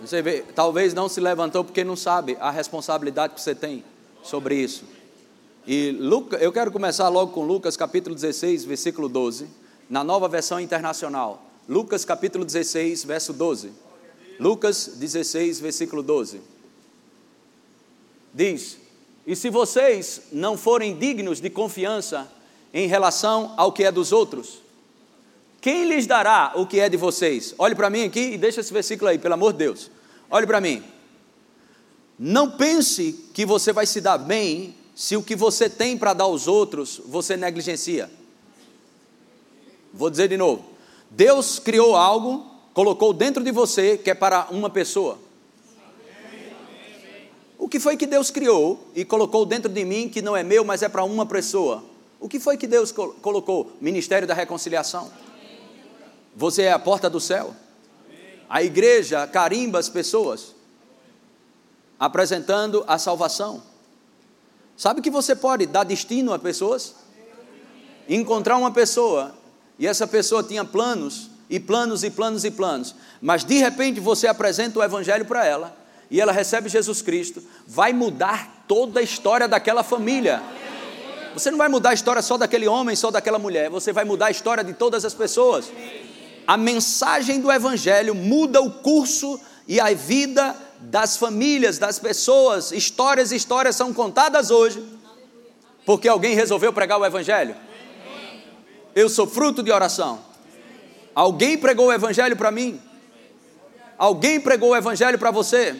Você 0.00 0.22
vê, 0.22 0.42
talvez 0.54 0.94
não 0.94 1.08
se 1.08 1.20
levantou 1.20 1.62
porque 1.62 1.84
não 1.84 1.94
sabe 1.94 2.36
a 2.40 2.50
responsabilidade 2.50 3.34
que 3.34 3.40
você 3.40 3.54
tem 3.54 3.84
sobre 4.22 4.54
isso. 4.54 4.84
E 5.66 5.90
Luca, 5.90 6.36
eu 6.38 6.50
quero 6.50 6.72
começar 6.72 7.08
logo 7.08 7.32
com 7.32 7.44
Lucas 7.44 7.76
capítulo 7.76 8.14
16, 8.14 8.64
versículo 8.64 9.08
12, 9.08 9.46
na 9.90 10.04
nova 10.04 10.28
versão 10.28 10.60
internacional. 10.60 11.44
Lucas 11.68 12.04
capítulo 12.04 12.44
16, 12.44 13.04
verso 13.04 13.32
12. 13.32 13.72
Lucas 14.38 14.92
16, 14.94 15.58
versículo 15.58 16.02
12. 16.02 16.40
Diz: 18.32 18.78
E 19.26 19.34
se 19.34 19.50
vocês 19.50 20.22
não 20.30 20.56
forem 20.56 20.96
dignos 20.96 21.40
de 21.40 21.50
confiança 21.50 22.30
em 22.72 22.86
relação 22.86 23.52
ao 23.56 23.72
que 23.72 23.82
é 23.82 23.90
dos 23.90 24.12
outros, 24.12 24.62
quem 25.60 25.84
lhes 25.88 26.06
dará 26.06 26.52
o 26.54 26.66
que 26.66 26.78
é 26.78 26.88
de 26.88 26.96
vocês? 26.96 27.54
Olhe 27.58 27.74
para 27.74 27.90
mim 27.90 28.04
aqui 28.04 28.32
e 28.32 28.38
deixa 28.38 28.60
esse 28.60 28.72
versículo 28.72 29.10
aí, 29.10 29.18
pelo 29.18 29.34
amor 29.34 29.52
de 29.52 29.58
Deus. 29.58 29.90
Olhe 30.30 30.46
para 30.46 30.60
mim. 30.60 30.82
Não 32.16 32.50
pense 32.50 33.12
que 33.34 33.44
você 33.44 33.72
vai 33.72 33.86
se 33.86 34.00
dar 34.00 34.18
bem 34.18 34.74
se 34.94 35.16
o 35.16 35.22
que 35.22 35.34
você 35.34 35.68
tem 35.68 35.98
para 35.98 36.14
dar 36.14 36.24
aos 36.24 36.46
outros 36.46 37.00
você 37.04 37.36
negligencia. 37.36 38.19
Vou 39.92 40.10
dizer 40.10 40.28
de 40.28 40.36
novo. 40.36 40.64
Deus 41.10 41.58
criou 41.58 41.96
algo, 41.96 42.46
colocou 42.72 43.12
dentro 43.12 43.42
de 43.42 43.50
você 43.50 43.98
que 43.98 44.10
é 44.10 44.14
para 44.14 44.46
uma 44.50 44.70
pessoa. 44.70 45.18
O 47.58 47.68
que 47.68 47.78
foi 47.78 47.96
que 47.96 48.06
Deus 48.06 48.30
criou 48.30 48.88
e 48.94 49.04
colocou 49.04 49.44
dentro 49.44 49.70
de 49.70 49.84
mim 49.84 50.08
que 50.08 50.22
não 50.22 50.36
é 50.36 50.42
meu, 50.42 50.64
mas 50.64 50.82
é 50.82 50.88
para 50.88 51.04
uma 51.04 51.26
pessoa? 51.26 51.84
O 52.18 52.28
que 52.28 52.40
foi 52.40 52.56
que 52.56 52.66
Deus 52.66 52.92
colocou? 52.92 53.72
Ministério 53.80 54.26
da 54.26 54.34
Reconciliação. 54.34 55.10
Você 56.34 56.62
é 56.62 56.72
a 56.72 56.78
porta 56.78 57.10
do 57.10 57.20
céu. 57.20 57.54
A 58.48 58.62
igreja 58.62 59.26
carimba 59.26 59.78
as 59.78 59.88
pessoas, 59.88 60.54
apresentando 61.98 62.84
a 62.86 62.98
salvação. 62.98 63.62
Sabe 64.76 65.02
que 65.02 65.10
você 65.10 65.36
pode 65.36 65.66
dar 65.66 65.84
destino 65.84 66.32
a 66.32 66.38
pessoas? 66.38 66.94
Encontrar 68.08 68.56
uma 68.56 68.70
pessoa 68.70 69.34
e 69.80 69.86
essa 69.86 70.06
pessoa 70.06 70.44
tinha 70.44 70.64
planos 70.64 71.28
e 71.48 71.58
planos 71.58 72.04
e 72.04 72.10
planos 72.10 72.44
e 72.44 72.50
planos, 72.52 72.94
mas 73.20 73.42
de 73.42 73.58
repente 73.58 73.98
você 73.98 74.28
apresenta 74.28 74.78
o 74.78 74.82
evangelho 74.84 75.24
para 75.24 75.44
ela 75.44 75.76
e 76.08 76.20
ela 76.20 76.30
recebe 76.30 76.68
Jesus 76.68 77.02
Cristo, 77.02 77.42
vai 77.66 77.92
mudar 77.92 78.64
toda 78.68 79.00
a 79.00 79.02
história 79.02 79.48
daquela 79.48 79.82
família. 79.82 80.40
Você 81.34 81.50
não 81.50 81.58
vai 81.58 81.68
mudar 81.68 81.90
a 81.90 81.94
história 81.94 82.22
só 82.22 82.36
daquele 82.36 82.68
homem, 82.68 82.94
só 82.94 83.10
daquela 83.10 83.38
mulher, 83.38 83.68
você 83.68 83.92
vai 83.92 84.04
mudar 84.04 84.26
a 84.26 84.30
história 84.30 84.62
de 84.62 84.72
todas 84.72 85.04
as 85.04 85.14
pessoas 85.14 85.68
a 86.50 86.56
mensagem 86.56 87.40
do 87.40 87.52
Evangelho 87.52 88.12
muda 88.12 88.60
o 88.60 88.68
curso 88.68 89.40
e 89.68 89.78
a 89.78 89.94
vida 89.94 90.56
das 90.80 91.16
famílias, 91.16 91.78
das 91.78 91.96
pessoas. 91.96 92.72
Histórias 92.72 93.30
e 93.30 93.36
histórias 93.36 93.76
são 93.76 93.94
contadas 93.94 94.50
hoje 94.50 94.84
porque 95.86 96.08
alguém 96.08 96.34
resolveu 96.34 96.72
pregar 96.72 96.98
o 96.98 97.06
Evangelho. 97.06 97.54
Eu 98.94 99.08
sou 99.08 99.26
fruto 99.26 99.62
de 99.62 99.70
oração. 99.70 100.20
Alguém 101.14 101.58
pregou 101.58 101.86
o 101.86 101.92
Evangelho 101.92 102.36
para 102.36 102.50
mim. 102.50 102.80
Alguém 103.98 104.40
pregou 104.40 104.70
o 104.70 104.76
Evangelho 104.76 105.18
para 105.18 105.30
você. 105.30 105.76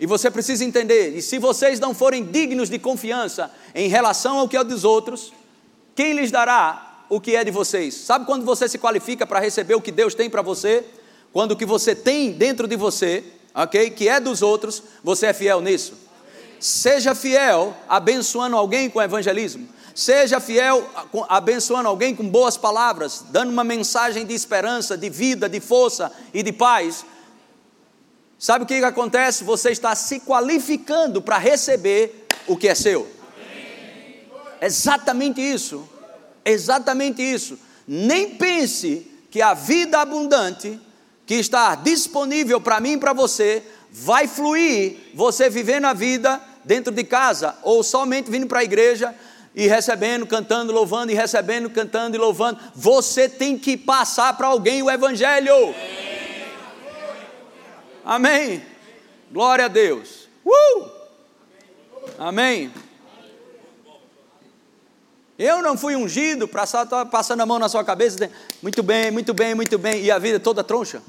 E 0.00 0.06
você 0.06 0.30
precisa 0.30 0.64
entender: 0.64 1.16
e 1.16 1.22
se 1.22 1.38
vocês 1.38 1.80
não 1.80 1.94
forem 1.94 2.24
dignos 2.24 2.68
de 2.68 2.78
confiança 2.78 3.50
em 3.74 3.88
relação 3.88 4.38
ao 4.38 4.48
que 4.48 4.56
é 4.56 4.62
dos 4.62 4.84
outros, 4.84 5.32
quem 5.94 6.12
lhes 6.12 6.30
dará 6.30 7.04
o 7.08 7.20
que 7.20 7.34
é 7.34 7.42
de 7.42 7.50
vocês. 7.50 7.94
Sabe 7.94 8.26
quando 8.26 8.44
você 8.44 8.68
se 8.68 8.78
qualifica 8.78 9.26
para 9.26 9.40
receber 9.40 9.74
o 9.74 9.80
que 9.80 9.90
Deus 9.90 10.14
tem 10.14 10.28
para 10.28 10.42
você? 10.42 10.84
Quando 11.32 11.52
o 11.52 11.56
que 11.56 11.66
você 11.66 11.94
tem 11.94 12.30
dentro 12.32 12.68
de 12.68 12.76
você, 12.76 13.24
ok, 13.54 13.90
que 13.90 14.08
é 14.08 14.20
dos 14.20 14.42
outros, 14.42 14.82
você 15.02 15.26
é 15.26 15.32
fiel 15.32 15.60
nisso. 15.60 15.94
Seja 16.60 17.14
fiel 17.14 17.76
abençoando 17.88 18.56
alguém 18.56 18.90
com 18.90 19.00
evangelismo. 19.00 19.68
Seja 19.98 20.38
fiel 20.38 20.88
abençoando 21.28 21.88
alguém 21.88 22.14
com 22.14 22.28
boas 22.28 22.56
palavras, 22.56 23.24
dando 23.30 23.50
uma 23.50 23.64
mensagem 23.64 24.24
de 24.24 24.32
esperança, 24.32 24.96
de 24.96 25.10
vida, 25.10 25.48
de 25.48 25.58
força 25.58 26.12
e 26.32 26.40
de 26.40 26.52
paz. 26.52 27.04
Sabe 28.38 28.62
o 28.62 28.66
que, 28.68 28.76
acontece? 28.76 29.42
Você 29.42 29.72
está 29.72 29.96
se 29.96 30.20
qualificando 30.20 31.20
para 31.20 31.36
receber 31.36 32.28
o 32.46 32.56
que 32.56 32.68
é 32.68 32.76
seu. 32.76 33.08
Exatamente 34.60 35.40
isso. 35.40 35.88
Exatamente 36.44 37.20
isso. 37.20 37.58
Nem 37.84 38.36
pense 38.36 39.04
que 39.32 39.42
a 39.42 39.52
vida 39.52 39.98
abundante 39.98 40.80
que 41.26 41.34
está 41.34 41.74
disponível 41.74 42.60
para 42.60 42.78
mim 42.78 42.92
e 42.92 42.98
para 42.98 43.12
você 43.12 43.64
vai 43.90 44.28
fluir 44.28 44.96
você 45.12 45.50
vivendo 45.50 45.86
a 45.86 45.92
vida 45.92 46.40
dentro 46.64 46.94
de 46.94 47.02
casa 47.02 47.56
ou 47.64 47.82
somente 47.82 48.30
vindo 48.30 48.46
para 48.46 48.60
a 48.60 48.64
igreja 48.64 49.12
e 49.54 49.66
recebendo, 49.66 50.26
cantando, 50.26 50.72
louvando, 50.72 51.10
e 51.10 51.14
recebendo, 51.14 51.70
cantando 51.70 52.16
e 52.16 52.18
louvando. 52.18 52.58
Você 52.74 53.28
tem 53.28 53.58
que 53.58 53.76
passar 53.76 54.36
para 54.36 54.46
alguém 54.46 54.82
o 54.82 54.90
Evangelho. 54.90 55.74
Amém. 58.04 58.62
Glória 59.30 59.66
a 59.66 59.68
Deus. 59.68 60.28
Uh! 60.44 60.88
Amém. 62.18 62.72
Eu 65.38 65.62
não 65.62 65.76
fui 65.76 65.94
ungido 65.94 66.48
para 66.48 66.64
estar 66.64 67.06
passando 67.06 67.40
a 67.40 67.46
mão 67.46 67.60
na 67.60 67.68
sua 67.68 67.84
cabeça, 67.84 68.28
muito 68.60 68.82
bem, 68.82 69.10
muito 69.10 69.32
bem, 69.32 69.54
muito 69.54 69.78
bem, 69.78 70.02
e 70.02 70.10
a 70.10 70.18
vida 70.18 70.40
toda 70.40 70.64
troncha. 70.64 71.00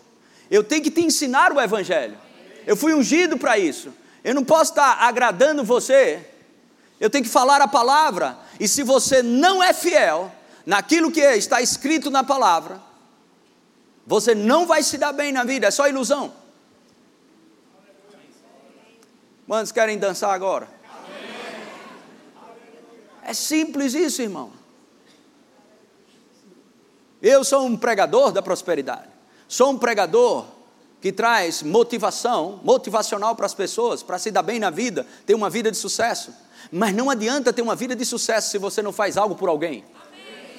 Eu 0.51 0.63
tenho 0.63 0.83
que 0.83 0.91
te 0.91 1.01
ensinar 1.01 1.51
o 1.51 1.59
Evangelho. 1.59 2.15
Eu 2.67 2.75
fui 2.75 2.93
ungido 2.93 3.37
para 3.37 3.57
isso. 3.57 3.91
Eu 4.23 4.35
não 4.35 4.43
posso 4.43 4.71
estar 4.71 4.99
agradando 5.01 5.63
você 5.63 6.28
eu 6.99 7.09
tenho 7.09 7.23
que 7.23 7.29
falar 7.29 7.61
a 7.61 7.67
palavra, 7.67 8.37
e 8.59 8.67
se 8.67 8.83
você 8.83 9.23
não 9.23 9.63
é 9.63 9.73
fiel 9.73 10.31
naquilo 10.65 11.11
que 11.11 11.21
está 11.21 11.61
escrito 11.61 12.11
na 12.11 12.23
palavra, 12.23 12.81
você 14.05 14.35
não 14.35 14.65
vai 14.65 14.83
se 14.83 14.97
dar 14.97 15.13
bem 15.13 15.31
na 15.31 15.43
vida, 15.43 15.67
é 15.67 15.71
só 15.71 15.87
ilusão. 15.87 16.33
Quantos 19.47 19.71
querem 19.71 19.97
dançar 19.97 20.33
agora? 20.33 20.67
É 23.23 23.33
simples 23.33 23.93
isso, 23.93 24.21
irmão. 24.21 24.51
Eu 27.21 27.43
sou 27.43 27.65
um 27.65 27.77
pregador 27.77 28.31
da 28.31 28.41
prosperidade. 28.41 29.09
Sou 29.47 29.71
um 29.71 29.77
pregador 29.77 30.45
que 31.01 31.11
traz 31.11 31.63
motivação, 31.63 32.59
motivacional 32.63 33.35
para 33.35 33.45
as 33.45 33.53
pessoas, 33.53 34.03
para 34.03 34.17
se 34.17 34.31
dar 34.31 34.43
bem 34.43 34.59
na 34.59 34.69
vida, 34.69 35.05
ter 35.25 35.33
uma 35.33 35.49
vida 35.49 35.71
de 35.71 35.77
sucesso. 35.77 36.33
Mas 36.71 36.93
não 36.93 37.09
adianta 37.09 37.53
ter 37.53 37.61
uma 37.61 37.75
vida 37.75 37.95
de 37.95 38.05
sucesso 38.05 38.49
se 38.49 38.57
você 38.57 38.81
não 38.81 38.91
faz 38.91 39.17
algo 39.17 39.35
por 39.35 39.47
alguém. 39.47 39.85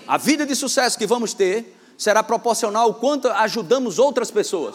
A 0.07 0.17
vida 0.17 0.47
de 0.47 0.57
sucesso 0.57 0.99
que 0.99 1.07
vamos 1.07 1.35
ter 1.35 1.77
será 1.97 2.23
proporcional 2.23 2.85
ao 2.85 2.95
quanto 2.95 3.29
ajudamos 3.29 3.99
outras 3.99 4.31
pessoas. 4.31 4.75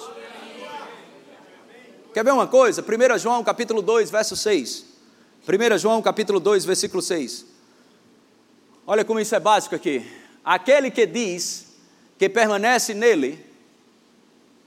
Quer 2.14 2.24
ver 2.24 2.32
uma 2.32 2.48
coisa? 2.48 2.82
1 2.82 3.18
João 3.18 3.44
capítulo 3.44 3.82
2, 3.82 4.10
verso 4.10 4.36
6. 4.36 4.86
1 5.48 5.78
João 5.78 6.02
capítulo 6.02 6.40
2, 6.40 6.64
versículo 6.64 7.02
6. 7.02 7.46
Olha 8.88 9.04
como 9.04 9.20
isso 9.20 9.36
é 9.36 9.40
básico 9.40 9.76
aqui. 9.76 10.06
Aquele 10.44 10.92
que 10.92 11.06
diz 11.08 11.66
que 12.18 12.30
permanece 12.30 12.94
nele, 12.94 13.44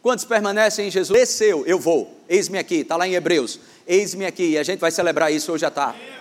quantos 0.02 0.24
permanecem 0.24 0.88
em 0.88 0.90
Jesus? 0.90 1.18
Desceu, 1.18 1.66
eu 1.66 1.78
vou. 1.78 2.22
Eis-me 2.28 2.58
aqui, 2.58 2.76
está 2.76 2.96
lá 2.96 3.06
em 3.06 3.14
Hebreus. 3.14 3.60
Eis-me 3.86 4.26
aqui, 4.26 4.50
e 4.50 4.58
a 4.58 4.62
gente 4.62 4.80
vai 4.80 4.90
celebrar 4.90 5.32
isso 5.32 5.52
hoje 5.52 5.64
à 5.64 5.70
tarde 5.70 6.18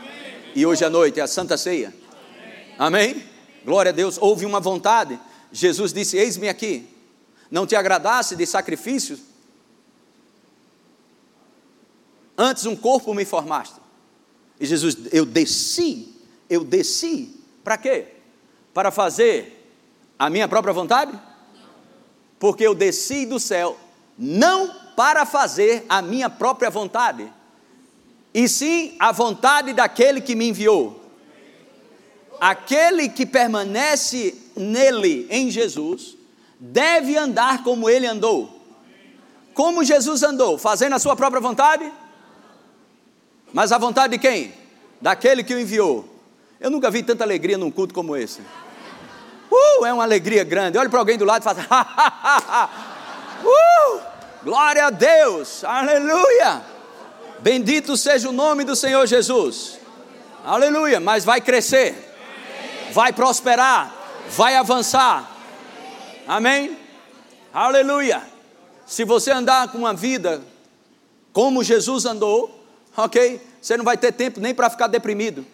e 0.57 0.65
hoje 0.65 0.83
à 0.83 0.89
noite 0.89 1.19
é 1.19 1.23
a 1.23 1.27
Santa 1.27 1.55
Ceia. 1.55 1.93
Amém? 2.79 3.11
Amém? 3.11 3.23
Glória 3.63 3.89
a 3.89 3.93
Deus. 3.93 4.17
Houve 4.19 4.43
uma 4.43 4.59
vontade. 4.59 5.19
Jesus 5.51 5.93
disse: 5.93 6.17
Eis-me 6.17 6.49
aqui. 6.49 6.89
Não 7.51 7.67
te 7.67 7.75
agradasse 7.75 8.35
de 8.35 8.43
sacrifícios? 8.43 9.19
Antes 12.35 12.65
um 12.65 12.75
corpo 12.75 13.13
me 13.13 13.23
formaste. 13.23 13.75
E 14.59 14.65
Jesus, 14.65 14.97
eu 15.11 15.27
desci, 15.27 16.11
eu 16.49 16.63
desci. 16.63 17.39
Para 17.63 17.77
quê? 17.77 18.07
Para 18.73 18.89
fazer 18.89 19.71
a 20.17 20.27
minha 20.27 20.47
própria 20.47 20.73
vontade? 20.73 21.11
Porque 22.39 22.65
eu 22.65 22.75
desci 22.75 23.25
do 23.25 23.39
céu 23.39 23.77
não 24.17 24.73
para 24.95 25.25
fazer 25.25 25.85
a 25.87 26.01
minha 26.01 26.29
própria 26.29 26.69
vontade, 26.69 27.31
e 28.33 28.47
sim 28.47 28.95
a 28.99 29.11
vontade 29.11 29.73
daquele 29.73 30.21
que 30.21 30.35
me 30.35 30.49
enviou. 30.49 30.99
Aquele 32.39 33.09
que 33.09 33.25
permanece 33.25 34.35
nele, 34.55 35.27
em 35.29 35.49
Jesus, 35.49 36.15
deve 36.59 37.17
andar 37.17 37.63
como 37.63 37.89
ele 37.89 38.05
andou. 38.05 38.57
Como 39.53 39.83
Jesus 39.83 40.21
andou? 40.21 40.57
Fazendo 40.57 40.93
a 40.93 40.99
sua 40.99 41.15
própria 41.15 41.41
vontade? 41.41 41.91
Mas 43.51 43.71
a 43.71 43.77
vontade 43.77 44.13
de 44.13 44.19
quem? 44.19 44.53
Daquele 45.01 45.43
que 45.43 45.53
o 45.53 45.59
enviou. 45.59 46.07
Eu 46.59 46.69
nunca 46.69 46.91
vi 46.91 47.01
tanta 47.01 47.23
alegria 47.23 47.57
num 47.57 47.71
culto 47.71 47.93
como 47.93 48.15
esse. 48.15 48.41
Uh, 49.57 49.85
é 49.85 49.93
uma 49.93 50.03
alegria 50.03 50.43
grande. 50.43 50.77
Olha 50.77 50.89
para 50.89 50.99
alguém 50.99 51.17
do 51.17 51.25
lado 51.25 51.41
e 51.41 51.43
faz. 51.43 51.57
uh, 53.43 54.01
glória 54.43 54.85
a 54.85 54.89
Deus, 54.89 55.63
aleluia. 55.63 56.61
Bendito 57.39 57.95
seja 57.97 58.29
o 58.29 58.31
nome 58.31 58.63
do 58.63 58.75
Senhor 58.75 59.05
Jesus. 59.05 59.79
Aleluia. 60.45 60.99
Mas 60.99 61.25
vai 61.25 61.41
crescer, 61.41 61.95
vai 62.91 63.11
prosperar, 63.11 63.93
vai 64.29 64.55
avançar. 64.55 65.31
Amém? 66.27 66.77
Aleluia. 67.53 68.21
Se 68.85 69.03
você 69.03 69.31
andar 69.31 69.69
com 69.69 69.79
uma 69.79 69.93
vida 69.93 70.41
como 71.33 71.63
Jesus 71.63 72.05
andou, 72.05 72.63
ok? 72.95 73.41
Você 73.61 73.77
não 73.77 73.85
vai 73.85 73.97
ter 73.97 74.11
tempo 74.11 74.39
nem 74.39 74.53
para 74.55 74.69
ficar 74.69 74.87
deprimido, 74.87 75.45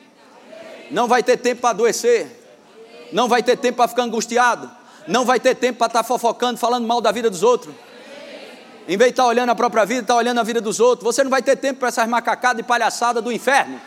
não 0.91 1.07
vai 1.07 1.23
ter 1.23 1.37
tempo 1.37 1.61
para 1.61 1.71
adoecer, 1.71 2.42
não 3.13 3.29
vai 3.29 3.41
ter 3.43 3.55
tempo 3.57 3.77
para 3.77 3.87
ficar 3.87 4.03
angustiado, 4.03 4.69
não 5.07 5.23
vai 5.23 5.39
ter 5.39 5.55
tempo 5.55 5.77
para 5.77 5.87
estar 5.87 6.03
fofocando, 6.03 6.57
falando 6.57 6.87
mal 6.87 6.99
da 6.99 7.11
vida 7.11 7.29
dos 7.29 7.43
outros. 7.43 7.73
Em 8.87 8.97
vez 8.97 9.09
de 9.09 9.13
estar 9.13 9.25
olhando 9.25 9.49
a 9.49 9.55
própria 9.55 9.85
vida, 9.85 10.01
estar 10.01 10.15
olhando 10.15 10.39
a 10.39 10.43
vida 10.43 10.59
dos 10.59 10.79
outros. 10.79 11.05
Você 11.05 11.23
não 11.23 11.31
vai 11.31 11.41
ter 11.41 11.55
tempo 11.55 11.79
para 11.79 11.87
essas 11.87 12.07
macacadas 12.07 12.59
e 12.59 12.63
palhaçadas 12.63 13.23
do 13.23 13.31
inferno. 13.31 13.79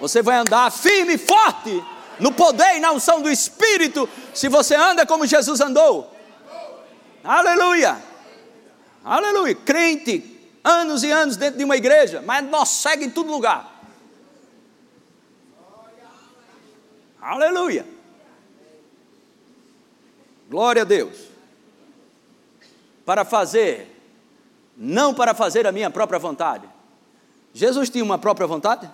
Você 0.00 0.22
vai 0.22 0.36
andar 0.36 0.70
firme 0.70 1.14
e 1.14 1.18
forte 1.18 1.82
no 2.20 2.30
poder 2.30 2.76
e 2.76 2.80
na 2.80 2.92
unção 2.92 3.20
do 3.20 3.30
Espírito, 3.30 4.08
se 4.34 4.48
você 4.48 4.74
anda 4.74 5.06
como 5.06 5.26
Jesus 5.26 5.60
andou. 5.60 6.12
Aleluia! 7.24 7.96
Aleluia! 9.04 9.54
Crente, 9.54 10.38
anos 10.62 11.02
e 11.02 11.10
anos 11.10 11.36
dentro 11.36 11.58
de 11.58 11.64
uma 11.64 11.76
igreja, 11.76 12.22
mas 12.24 12.44
nós 12.44 12.68
segue 12.68 13.04
em 13.04 13.10
todo 13.10 13.30
lugar. 13.30 13.77
Aleluia! 17.28 17.84
Glória 20.48 20.80
a 20.80 20.84
Deus 20.86 21.28
para 23.04 23.22
fazer, 23.22 23.86
não 24.74 25.12
para 25.12 25.34
fazer 25.34 25.66
a 25.66 25.72
minha 25.72 25.90
própria 25.90 26.18
vontade. 26.18 26.66
Jesus 27.52 27.90
tinha 27.90 28.02
uma 28.02 28.16
própria 28.16 28.46
vontade? 28.46 28.90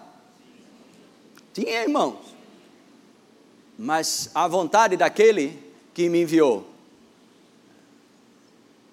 Tinha, 1.53 1.83
irmãos. 1.83 2.19
Mas 3.79 4.29
a 4.35 4.49
vontade 4.49 4.97
daquele 4.97 5.57
que 5.95 6.09
me 6.09 6.23
enviou. 6.23 6.69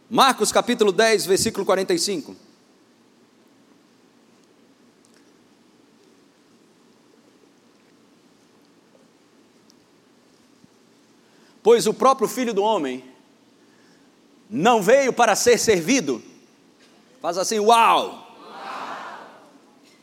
Marcos 0.07 0.51
capítulo 0.51 0.91
10, 0.91 1.25
versículo 1.25 1.65
45. 1.65 2.35
Pois 11.63 11.85
o 11.87 11.93
próprio 11.93 12.27
Filho 12.27 12.53
do 12.53 12.63
Homem 12.63 13.03
não 14.49 14.81
veio 14.81 15.13
para 15.13 15.35
ser 15.35 15.57
servido. 15.57 16.21
Faz 17.21 17.37
assim, 17.37 17.59
uau! 17.59 18.27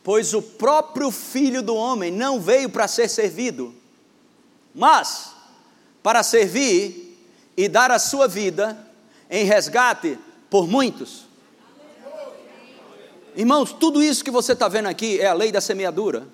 Pois 0.03 0.33
o 0.33 0.41
próprio 0.41 1.11
Filho 1.11 1.61
do 1.61 1.75
Homem 1.75 2.11
não 2.11 2.39
veio 2.39 2.69
para 2.69 2.87
ser 2.87 3.07
servido, 3.09 3.75
mas 4.73 5.31
para 6.01 6.23
servir 6.23 7.17
e 7.55 7.67
dar 7.67 7.91
a 7.91 7.99
sua 7.99 8.27
vida 8.27 8.77
em 9.29 9.43
resgate 9.43 10.17
por 10.49 10.67
muitos. 10.67 11.27
Irmãos, 13.35 13.71
tudo 13.71 14.01
isso 14.01 14.23
que 14.23 14.31
você 14.31 14.53
está 14.53 14.67
vendo 14.67 14.87
aqui 14.87 15.19
é 15.19 15.27
a 15.27 15.33
lei 15.33 15.51
da 15.51 15.61
semeadura. 15.61 16.27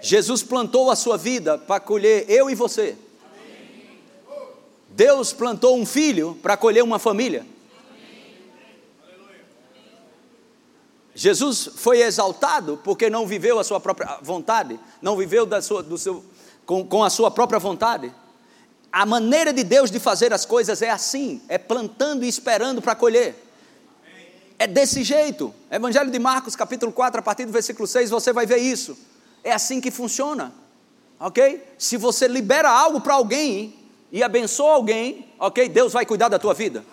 Jesus 0.00 0.42
plantou 0.42 0.90
a 0.90 0.96
sua 0.96 1.18
vida 1.18 1.58
para 1.58 1.78
colher 1.78 2.24
eu 2.28 2.48
e 2.48 2.54
você. 2.54 2.96
Deus 5.00 5.32
plantou 5.32 5.78
um 5.78 5.86
filho 5.86 6.38
para 6.42 6.58
colher 6.58 6.84
uma 6.84 6.98
família. 6.98 7.46
Jesus 11.14 11.70
foi 11.74 12.02
exaltado 12.02 12.78
porque 12.84 13.08
não 13.08 13.26
viveu 13.26 13.58
a 13.58 13.64
sua 13.64 13.80
própria 13.80 14.18
vontade, 14.20 14.78
não 15.00 15.16
viveu 15.16 15.48
sua, 15.62 15.82
do 15.82 15.96
seu, 15.96 16.22
com, 16.66 16.86
com 16.86 17.02
a 17.02 17.08
sua 17.08 17.30
própria 17.30 17.58
vontade. 17.58 18.12
A 18.92 19.06
maneira 19.06 19.54
de 19.54 19.64
Deus 19.64 19.90
de 19.90 19.98
fazer 19.98 20.34
as 20.34 20.44
coisas 20.44 20.82
é 20.82 20.90
assim: 20.90 21.40
é 21.48 21.56
plantando 21.56 22.22
e 22.22 22.28
esperando 22.28 22.82
para 22.82 22.94
colher. 22.94 23.34
É 24.58 24.66
desse 24.66 25.02
jeito. 25.02 25.54
Evangelho 25.70 26.10
de 26.10 26.18
Marcos, 26.18 26.54
capítulo 26.54 26.92
4, 26.92 27.20
a 27.20 27.22
partir 27.22 27.46
do 27.46 27.52
versículo 27.52 27.88
6, 27.88 28.10
você 28.10 28.34
vai 28.34 28.44
ver 28.44 28.58
isso. 28.58 28.98
É 29.42 29.52
assim 29.52 29.80
que 29.80 29.90
funciona. 29.90 30.52
Ok? 31.18 31.66
Se 31.78 31.96
você 31.96 32.28
libera 32.28 32.68
algo 32.68 33.00
para 33.00 33.14
alguém 33.14 33.79
e 34.12 34.22
abençoa 34.22 34.72
alguém, 34.72 35.26
ok? 35.38 35.68
Deus 35.68 35.92
vai 35.92 36.04
cuidar 36.04 36.28
da 36.28 36.38
tua 36.38 36.52
vida. 36.52 36.84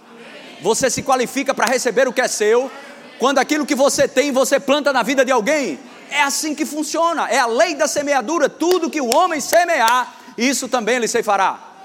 Você 0.61 0.89
se 0.89 1.01
qualifica 1.01 1.53
para 1.53 1.65
receber 1.65 2.07
o 2.07 2.13
que 2.13 2.21
é 2.21 2.27
seu. 2.27 2.69
Quando 3.19 3.39
aquilo 3.39 3.65
que 3.65 3.75
você 3.75 4.07
tem, 4.07 4.31
você 4.31 4.59
planta 4.59 4.93
na 4.93 5.03
vida 5.03 5.25
de 5.25 5.31
alguém. 5.31 5.79
É 6.09 6.21
assim 6.21 6.53
que 6.53 6.65
funciona. 6.65 7.27
É 7.27 7.39
a 7.39 7.47
lei 7.47 7.75
da 7.75 7.87
semeadura. 7.87 8.47
Tudo 8.47 8.89
que 8.89 9.01
o 9.01 9.07
homem 9.07 9.41
semear, 9.41 10.15
isso 10.37 10.67
também 10.67 10.95
ele 10.95 11.07
se 11.07 11.23
fará. 11.23 11.75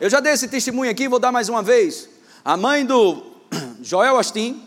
Eu 0.00 0.10
já 0.10 0.20
dei 0.20 0.32
esse 0.32 0.48
testemunho 0.48 0.90
aqui, 0.90 1.08
vou 1.08 1.18
dar 1.18 1.30
mais 1.30 1.48
uma 1.48 1.62
vez. 1.62 2.08
A 2.44 2.56
mãe 2.56 2.84
do 2.84 3.22
Joel 3.80 4.16
Austin, 4.16 4.62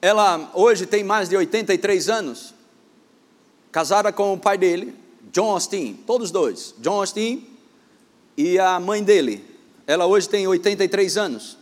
ela 0.00 0.50
hoje 0.54 0.86
tem 0.86 1.04
mais 1.04 1.28
de 1.28 1.36
83 1.36 2.08
anos, 2.08 2.54
casada 3.70 4.10
com 4.10 4.32
o 4.32 4.38
pai 4.38 4.56
dele, 4.56 4.94
John 5.30 5.50
Austin, 5.50 6.00
todos 6.06 6.30
dois, 6.30 6.74
John 6.78 7.00
Austin 7.00 7.57
e 8.38 8.56
a 8.56 8.78
mãe 8.78 9.02
dele. 9.02 9.44
Ela 9.84 10.06
hoje 10.06 10.28
tem 10.28 10.46
83 10.46 11.18
anos. 11.18 11.58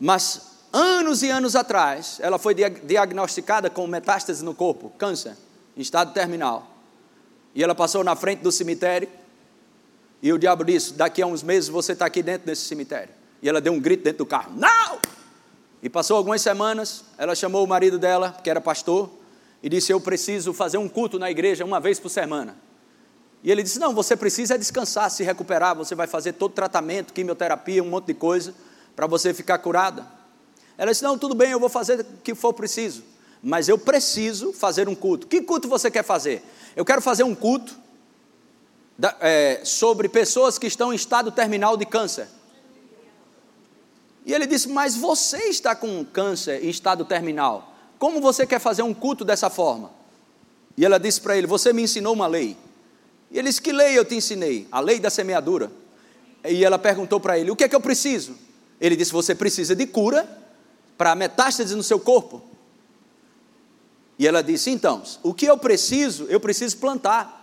Mas 0.00 0.40
anos 0.72 1.22
e 1.22 1.28
anos 1.28 1.54
atrás, 1.54 2.18
ela 2.22 2.38
foi 2.38 2.54
diagnosticada 2.54 3.68
com 3.68 3.86
metástase 3.86 4.42
no 4.42 4.54
corpo, 4.54 4.90
câncer, 4.96 5.36
em 5.76 5.82
estado 5.82 6.14
terminal. 6.14 6.66
E 7.54 7.62
ela 7.62 7.74
passou 7.74 8.02
na 8.02 8.16
frente 8.16 8.40
do 8.40 8.50
cemitério. 8.50 9.06
E 10.22 10.32
o 10.32 10.38
diabo 10.38 10.64
disse: 10.64 10.94
Daqui 10.94 11.20
a 11.20 11.26
uns 11.26 11.42
meses 11.42 11.68
você 11.68 11.92
está 11.92 12.06
aqui 12.06 12.22
dentro 12.22 12.46
desse 12.46 12.62
cemitério. 12.62 13.12
E 13.42 13.48
ela 13.48 13.60
deu 13.60 13.74
um 13.74 13.80
grito 13.80 14.02
dentro 14.02 14.18
do 14.18 14.26
carro: 14.26 14.50
Não! 14.56 14.98
E 15.82 15.90
passou 15.90 16.16
algumas 16.16 16.40
semanas, 16.40 17.04
ela 17.18 17.34
chamou 17.34 17.62
o 17.62 17.68
marido 17.68 17.98
dela, 17.98 18.34
que 18.42 18.48
era 18.48 18.62
pastor, 18.62 19.10
e 19.62 19.68
disse: 19.68 19.92
Eu 19.92 20.00
preciso 20.00 20.54
fazer 20.54 20.78
um 20.78 20.88
culto 20.88 21.18
na 21.18 21.30
igreja 21.30 21.66
uma 21.66 21.80
vez 21.80 22.00
por 22.00 22.08
semana. 22.08 22.56
E 23.42 23.50
ele 23.50 23.62
disse: 23.62 23.78
Não, 23.78 23.94
você 23.94 24.16
precisa 24.16 24.56
descansar, 24.56 25.10
se 25.10 25.24
recuperar. 25.24 25.74
Você 25.76 25.94
vai 25.94 26.06
fazer 26.06 26.34
todo 26.34 26.52
tratamento, 26.52 27.12
quimioterapia, 27.12 27.82
um 27.82 27.88
monte 27.88 28.06
de 28.06 28.14
coisa, 28.14 28.54
para 28.94 29.06
você 29.06 29.34
ficar 29.34 29.58
curada. 29.58 30.06
Ela 30.78 30.92
disse: 30.92 31.02
Não, 31.02 31.18
tudo 31.18 31.34
bem, 31.34 31.50
eu 31.50 31.60
vou 31.60 31.68
fazer 31.68 32.00
o 32.00 32.04
que 32.22 32.34
for 32.34 32.52
preciso. 32.52 33.02
Mas 33.42 33.68
eu 33.68 33.76
preciso 33.76 34.52
fazer 34.52 34.88
um 34.88 34.94
culto. 34.94 35.26
Que 35.26 35.40
culto 35.42 35.68
você 35.68 35.90
quer 35.90 36.04
fazer? 36.04 36.44
Eu 36.76 36.84
quero 36.84 37.02
fazer 37.02 37.24
um 37.24 37.34
culto 37.34 37.76
da, 38.96 39.16
é, 39.20 39.60
sobre 39.64 40.08
pessoas 40.08 40.58
que 40.58 40.66
estão 40.68 40.92
em 40.92 40.96
estado 40.96 41.32
terminal 41.32 41.76
de 41.76 41.84
câncer. 41.84 42.28
E 44.24 44.32
ele 44.32 44.46
disse: 44.46 44.68
Mas 44.68 44.94
você 44.94 45.48
está 45.48 45.74
com 45.74 46.04
câncer 46.04 46.64
em 46.64 46.68
estado 46.68 47.04
terminal. 47.04 47.74
Como 47.98 48.20
você 48.20 48.46
quer 48.46 48.60
fazer 48.60 48.82
um 48.82 48.94
culto 48.94 49.24
dessa 49.24 49.50
forma? 49.50 49.90
E 50.76 50.84
ela 50.84 50.98
disse 50.98 51.20
para 51.20 51.36
ele: 51.36 51.48
Você 51.48 51.72
me 51.72 51.82
ensinou 51.82 52.14
uma 52.14 52.28
lei. 52.28 52.56
E 53.32 53.38
ele 53.38 53.48
disse: 53.48 53.62
Que 53.62 53.72
lei 53.72 53.98
eu 53.98 54.04
te 54.04 54.14
ensinei? 54.14 54.68
A 54.70 54.78
lei 54.78 55.00
da 55.00 55.10
semeadura. 55.10 55.72
E 56.44 56.64
ela 56.64 56.78
perguntou 56.78 57.18
para 57.18 57.38
ele: 57.38 57.50
O 57.50 57.56
que 57.56 57.64
é 57.64 57.68
que 57.68 57.74
eu 57.74 57.80
preciso? 57.80 58.36
Ele 58.80 58.94
disse: 58.94 59.12
Você 59.12 59.34
precisa 59.34 59.74
de 59.74 59.86
cura 59.86 60.28
para 60.98 61.14
metástase 61.14 61.74
no 61.74 61.82
seu 61.82 61.98
corpo. 61.98 62.42
E 64.18 64.26
ela 64.26 64.42
disse: 64.42 64.70
Então, 64.70 65.02
o 65.22 65.32
que 65.32 65.46
eu 65.46 65.56
preciso, 65.56 66.26
eu 66.28 66.38
preciso 66.38 66.76
plantar. 66.76 67.40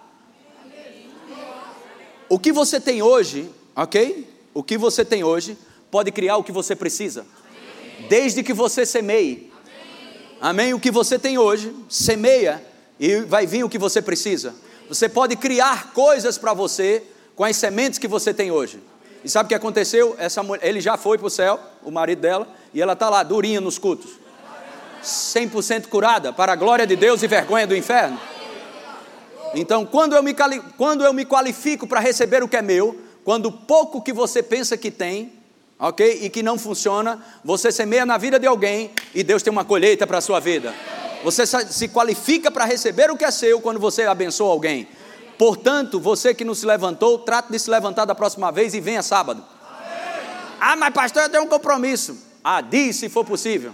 O 2.29 2.38
que 2.38 2.51
você 2.51 2.79
tem 2.79 3.01
hoje, 3.01 3.50
ok? 3.75 4.29
O 4.53 4.62
que 4.62 4.77
você 4.77 5.03
tem 5.03 5.24
hoje 5.24 5.57
pode 5.90 6.11
criar 6.11 6.37
o 6.37 6.44
que 6.44 6.51
você 6.51 6.75
precisa, 6.75 7.25
desde 8.07 8.44
que 8.44 8.53
você 8.53 8.85
semeie. 8.85 9.51
Amém? 10.40 10.74
O 10.74 10.79
que 10.79 10.92
você 10.92 11.18
tem 11.18 11.40
hoje, 11.40 11.75
semeia 11.90 12.64
e 13.00 13.22
vai 13.22 13.48
vir 13.48 13.64
o 13.64 13.70
que 13.70 13.79
você 13.79 14.01
precisa. 14.01 14.53
Você 14.90 15.08
pode 15.08 15.36
criar 15.36 15.94
coisas 15.94 16.38
para 16.38 16.52
você 16.52 17.04
com 17.36 17.44
as 17.44 17.56
sementes 17.56 18.00
que 18.00 18.08
você 18.08 18.34
tem 18.34 18.50
hoje. 18.50 18.82
E 19.24 19.30
sabe 19.30 19.46
o 19.46 19.50
que 19.50 19.56
aconteceu? 19.56 20.16
Essa 20.18 20.42
mulher, 20.42 20.68
ele 20.68 20.82
já 20.82 20.98
foi 20.98 21.18
para 21.18 21.28
o 21.28 21.30
céu, 21.30 21.60
o 21.84 21.92
marido 21.92 22.22
dela, 22.22 22.48
e 22.74 22.82
ela 22.82 22.94
está 22.94 23.08
lá, 23.08 23.22
durinha 23.22 23.62
nos 23.62 23.78
cultos. 23.78 24.12
100% 25.04 25.88
curada, 25.88 26.34
para 26.34 26.54
a 26.54 26.56
glória 26.56 26.88
de 26.88 26.96
Deus 26.96 27.22
e 27.22 27.28
vergonha 27.28 27.68
do 27.68 27.75
inferno. 27.75 28.20
Então, 29.54 29.86
quando 29.86 30.16
eu 30.16 30.24
me, 30.24 30.34
quando 30.75 31.04
eu 31.04 31.14
me 31.14 31.24
qualifico 31.24 31.86
para 31.86 32.00
receber 32.00 32.44
o 32.44 32.48
que 32.48 32.58
é 32.58 32.62
meu, 32.62 33.00
quando 33.24 33.52
pouco 33.52 34.02
que 34.02 34.12
você 34.12 34.42
pensa 34.42 34.75
que 34.75 34.90
tem, 34.90 35.34
ok? 35.78 36.20
E 36.24 36.30
que 36.30 36.42
não 36.42 36.58
funciona, 36.58 37.24
você 37.44 37.72
semeia 37.72 38.06
na 38.06 38.18
vida 38.18 38.40
de 38.40 38.48
alguém 38.48 38.92
e 39.14 39.24
Deus 39.24 39.44
tem 39.44 39.52
uma 39.52 39.64
colheita 39.64 40.08
para 40.08 40.18
a 40.18 40.22
sua 40.22 40.40
vida. 40.40 40.74
Você 41.24 41.46
se 41.46 41.88
qualifica 41.90 42.50
para 42.50 42.66
receber 42.66 43.12
o 43.12 43.18
que 43.18 43.25
é 43.25 43.32
seu 43.32 43.60
quando 43.60 43.79
você 43.79 44.03
abençoa 44.03 44.51
alguém. 44.51 44.88
Portanto, 45.38 46.00
você 46.00 46.34
que 46.34 46.44
não 46.44 46.53
se 46.53 46.66
levantou, 46.66 47.20
trate 47.20 47.51
de 47.51 47.60
se 47.60 47.70
levantar 47.70 48.05
da 48.05 48.16
próxima 48.16 48.51
vez 48.51 48.74
e 48.74 48.79
venha 48.79 49.01
sábado. 49.01 49.44
Ah, 50.60 50.75
mas 50.75 50.94
pastor, 50.94 51.24
eu 51.24 51.29
tenho 51.29 51.44
um 51.44 51.48
compromisso. 51.48 52.18
Ah, 52.44 52.62
diz 52.62 52.98
se 52.98 53.10
for 53.10 53.24
possível. 53.24 53.72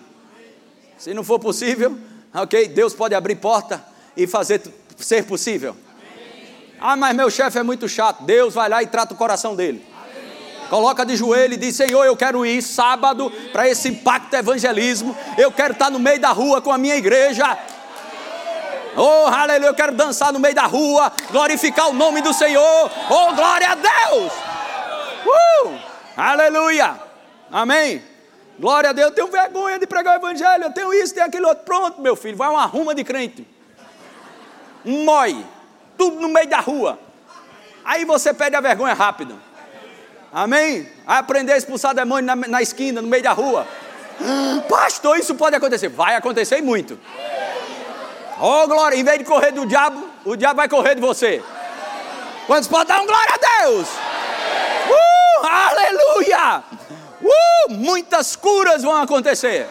Se 0.97 1.13
não 1.13 1.23
for 1.23 1.39
possível, 1.39 1.97
ok, 2.33 2.67
Deus 2.67 2.93
pode 2.93 3.15
abrir 3.15 3.35
porta 3.35 3.83
e 4.15 4.27
fazer 4.27 4.61
ser 4.97 5.25
possível. 5.25 5.75
Ah, 6.79 6.95
mas 6.95 7.15
meu 7.15 7.29
chefe 7.29 7.57
é 7.57 7.63
muito 7.63 7.87
chato. 7.89 8.23
Deus 8.23 8.53
vai 8.53 8.69
lá 8.69 8.83
e 8.83 8.87
trata 8.87 9.13
o 9.13 9.17
coração 9.17 9.55
dele. 9.55 9.83
Coloca 10.69 11.05
de 11.05 11.15
joelho 11.15 11.53
e 11.53 11.57
diz: 11.57 11.75
Senhor, 11.75 12.03
eu 12.05 12.15
quero 12.15 12.45
ir 12.45 12.61
sábado 12.61 13.31
para 13.51 13.67
esse 13.67 13.89
impacto 13.89 14.33
evangelismo. 14.33 15.15
Eu 15.37 15.51
quero 15.51 15.73
estar 15.73 15.89
no 15.89 15.99
meio 15.99 16.19
da 16.19 16.31
rua 16.31 16.61
com 16.61 16.71
a 16.71 16.77
minha 16.77 16.95
igreja. 16.95 17.57
Oh, 18.97 19.27
aleluia, 19.27 19.67
eu 19.67 19.73
quero 19.73 19.91
dançar 19.91 20.31
no 20.31 20.39
meio 20.39 20.55
da 20.55 20.65
rua, 20.65 21.11
glorificar 21.29 21.89
o 21.89 21.93
nome 21.93 22.21
do 22.21 22.33
Senhor. 22.33 22.91
Oh, 23.09 23.33
glória 23.33 23.71
a 23.71 23.75
Deus. 23.75 24.31
Uh, 25.25 25.77
aleluia. 26.15 26.95
Amém. 27.51 28.01
Glória 28.57 28.91
a 28.91 28.93
Deus. 28.93 29.09
Eu 29.09 29.15
tenho 29.15 29.27
vergonha 29.27 29.77
de 29.77 29.85
pregar 29.85 30.15
o 30.15 30.19
evangelho. 30.19 30.63
Eu 30.63 30.71
tenho 30.71 30.93
isso, 30.93 31.13
tenho 31.13 31.25
aquilo 31.25 31.47
outro. 31.47 31.65
Pronto, 31.65 32.01
meu 32.01 32.15
filho, 32.15 32.37
vai 32.37 32.49
uma 32.49 32.65
ruma 32.65 32.95
de 32.95 33.03
crente. 33.03 33.45
Um 34.85 35.03
moi. 35.03 35.45
Tudo 35.97 36.21
no 36.21 36.29
meio 36.29 36.47
da 36.47 36.59
rua. 36.59 36.97
Aí 37.83 38.05
você 38.05 38.33
perde 38.33 38.55
a 38.55 38.61
vergonha 38.61 38.93
rápido. 38.93 39.39
Amém? 40.35 40.85
Vai 41.05 41.17
aprender 41.19 41.53
a 41.53 41.57
expulsar 41.57 41.95
demônio 41.95 42.25
na, 42.25 42.35
na 42.35 42.61
esquina, 42.61 43.01
no 43.01 43.07
meio 43.07 43.23
da 43.23 43.31
rua. 43.31 43.65
Pastor, 44.67 45.17
isso 45.17 45.33
pode 45.33 45.55
acontecer. 45.55 45.87
Vai 45.87 46.13
acontecer 46.17 46.61
muito. 46.61 46.99
Oh, 48.37 48.67
glória. 48.67 48.97
Em 48.97 49.03
vez 49.05 49.17
de 49.17 49.23
correr 49.23 49.53
do 49.53 49.65
diabo, 49.65 50.09
o 50.25 50.35
diabo 50.35 50.57
vai 50.57 50.67
correr 50.67 50.95
de 50.95 50.99
você. 50.99 51.41
Quantos 52.47 52.67
podem 52.67 52.87
dar 52.87 53.01
um 53.01 53.05
glória 53.05 53.33
a 53.33 53.61
Deus? 53.61 53.87
Uh, 54.89 55.47
aleluia! 55.47 56.63
Uh, 57.23 57.71
muitas 57.71 58.35
curas 58.35 58.83
vão 58.83 58.97
acontecer. 58.97 59.69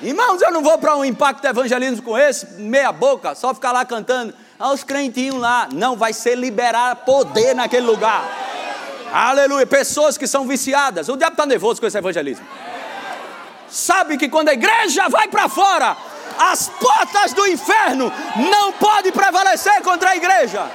Irmãos, 0.00 0.42
eu 0.42 0.52
não 0.52 0.62
vou 0.62 0.78
para 0.78 0.94
um 0.94 1.04
impacto 1.04 1.44
evangelismo 1.44 2.02
com 2.02 2.16
esse, 2.16 2.46
meia 2.52 2.92
boca, 2.92 3.34
só 3.34 3.52
ficar 3.52 3.72
lá 3.72 3.84
cantando. 3.84 4.32
Aos 4.60 4.84
crentinhos 4.84 5.40
lá. 5.40 5.68
Não, 5.72 5.96
vai 5.96 6.12
ser 6.12 6.36
liberar 6.36 6.94
poder 7.04 7.52
naquele 7.52 7.84
lugar. 7.84 8.46
Aleluia. 9.12 9.66
Pessoas 9.66 10.18
que 10.18 10.26
são 10.26 10.46
viciadas. 10.46 11.08
O 11.08 11.16
diabo 11.16 11.34
está 11.34 11.46
nervoso 11.46 11.80
com 11.80 11.86
esse 11.86 11.98
evangelismo. 11.98 12.46
Sabe 13.68 14.16
que 14.16 14.28
quando 14.28 14.48
a 14.48 14.54
igreja 14.54 15.08
vai 15.08 15.28
para 15.28 15.48
fora, 15.48 15.96
as 16.38 16.68
portas 16.68 17.32
do 17.32 17.46
inferno 17.46 18.12
não 18.50 18.72
podem 18.72 19.12
prevalecer 19.12 19.82
contra 19.82 20.10
a 20.10 20.16
igreja. 20.16 20.70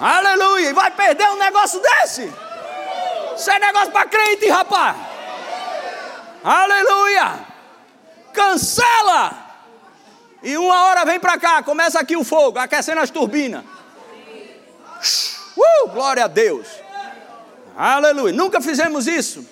Aleluia. 0.00 0.70
E 0.70 0.72
vai 0.72 0.90
perder 0.90 1.28
um 1.30 1.36
negócio 1.36 1.80
desse. 1.80 2.32
Isso 3.36 3.50
é 3.50 3.58
negócio 3.58 3.90
para 3.90 4.06
crente, 4.06 4.48
rapaz. 4.48 4.96
Aleluia. 6.42 7.40
Cancela. 8.32 9.44
E 10.42 10.58
uma 10.58 10.84
hora 10.84 11.06
vem 11.06 11.18
para 11.18 11.38
cá, 11.38 11.62
começa 11.62 11.98
aqui 11.98 12.16
o 12.16 12.22
fogo, 12.22 12.58
aquecendo 12.58 13.00
as 13.00 13.08
turbinas. 13.08 13.64
Uh, 15.56 15.88
glória 15.88 16.24
a 16.24 16.28
Deus. 16.28 16.66
Aleluia. 17.76 18.32
Nunca 18.32 18.60
fizemos 18.60 19.06
isso. 19.06 19.46